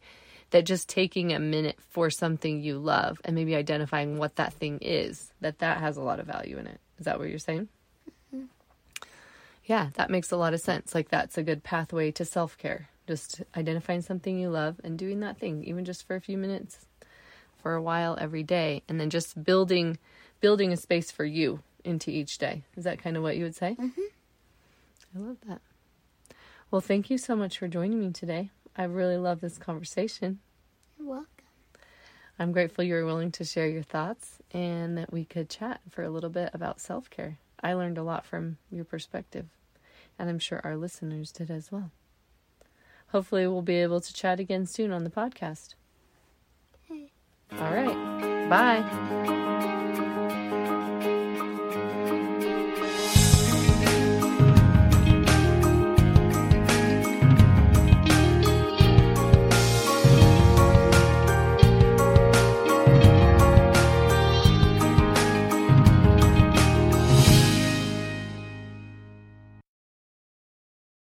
that 0.52 0.66
just 0.66 0.90
taking 0.90 1.34
a 1.34 1.40
minute 1.40 1.78
for 1.90 2.10
something 2.10 2.62
you 2.62 2.78
love 2.78 3.22
and 3.24 3.36
maybe 3.36 3.56
identifying 3.56 4.18
what 4.18 4.36
that 4.38 4.54
thing 4.54 4.80
is, 4.82 5.32
that 5.42 5.60
that 5.60 5.78
has 5.78 5.98
a 5.98 6.02
lot 6.02 6.20
of 6.20 6.28
value 6.28 6.58
in 6.58 6.68
it. 6.68 6.80
Is 6.98 7.06
that 7.06 7.20
what 7.20 7.30
you're 7.30 7.40
saying? 7.40 7.68
Mm-hmm. 8.34 8.46
Yeah, 9.66 9.90
that 9.96 10.10
makes 10.10 10.32
a 10.32 10.38
lot 10.38 10.54
of 10.54 10.62
sense. 10.62 10.96
Like 10.96 11.10
that's 11.10 11.38
a 11.38 11.44
good 11.44 11.64
pathway 11.64 12.12
to 12.12 12.26
self-care. 12.26 12.90
Just 13.10 13.42
identifying 13.58 14.04
something 14.04 14.38
you 14.38 14.52
love 14.52 14.80
and 14.84 14.96
doing 14.96 15.20
that 15.22 15.40
thing 15.40 15.64
even 15.64 15.84
just 15.84 16.06
for 16.06 16.16
a 16.16 16.22
few 16.22 16.38
minutes 16.38 16.86
for 17.58 17.74
a 17.74 17.82
while 17.82 18.16
every 18.22 18.44
day 18.44 18.84
and 18.88 19.00
then 19.02 19.10
just 19.10 19.44
building 19.44 19.98
building 20.42 20.72
a 20.72 20.78
space 20.78 21.10
for 21.10 21.26
you 21.26 21.60
into 21.84 22.12
each 22.12 22.38
day. 22.38 22.62
Is 22.78 22.84
that 22.84 23.02
kind 23.02 23.18
of 23.18 23.24
what 23.24 23.36
you 23.36 23.46
would 23.46 23.56
say? 23.56 23.76
Mhm. 23.80 24.10
I 25.16 25.18
love 25.18 25.38
that. 25.48 25.60
Well, 26.70 26.82
thank 26.82 27.10
you 27.10 27.18
so 27.18 27.36
much 27.36 27.58
for 27.58 27.68
joining 27.68 28.00
me 28.00 28.12
today. 28.12 28.52
I 28.78 28.84
really 28.84 29.18
love 29.18 29.42
this 29.42 29.58
conversation. 29.58 30.40
You're 31.00 31.08
welcome. 31.08 31.28
I'm 32.38 32.52
grateful 32.52 32.84
you 32.84 32.94
were 32.94 33.06
willing 33.08 33.32
to 33.32 33.44
share 33.44 33.68
your 33.68 33.82
thoughts 33.82 34.38
and 34.52 35.00
that 35.00 35.12
we 35.12 35.26
could 35.26 35.50
chat 35.50 35.82
for 35.90 36.04
a 36.04 36.12
little 36.12 36.30
bit 36.30 36.52
about 36.54 36.80
self 36.80 37.10
care. 37.10 37.40
I 37.64 37.74
learned 37.74 37.98
a 37.98 38.04
lot 38.04 38.24
from 38.24 38.58
your 38.70 38.86
perspective, 38.86 39.48
and 40.20 40.30
I'm 40.30 40.38
sure 40.38 40.62
our 40.64 40.78
listeners 40.78 41.32
did 41.32 41.50
as 41.50 41.72
well. 41.72 41.90
Hopefully, 43.12 43.48
we'll 43.48 43.62
be 43.62 43.76
able 43.76 44.02
to 44.02 44.14
chat 44.14 44.40
again 44.40 44.66
soon 44.66 44.92
on 44.92 45.04
the 45.04 45.10
podcast. 45.10 45.76
Hey. 46.88 47.12
All 47.52 47.74
right. 47.74 48.50
Bye. 48.50 49.36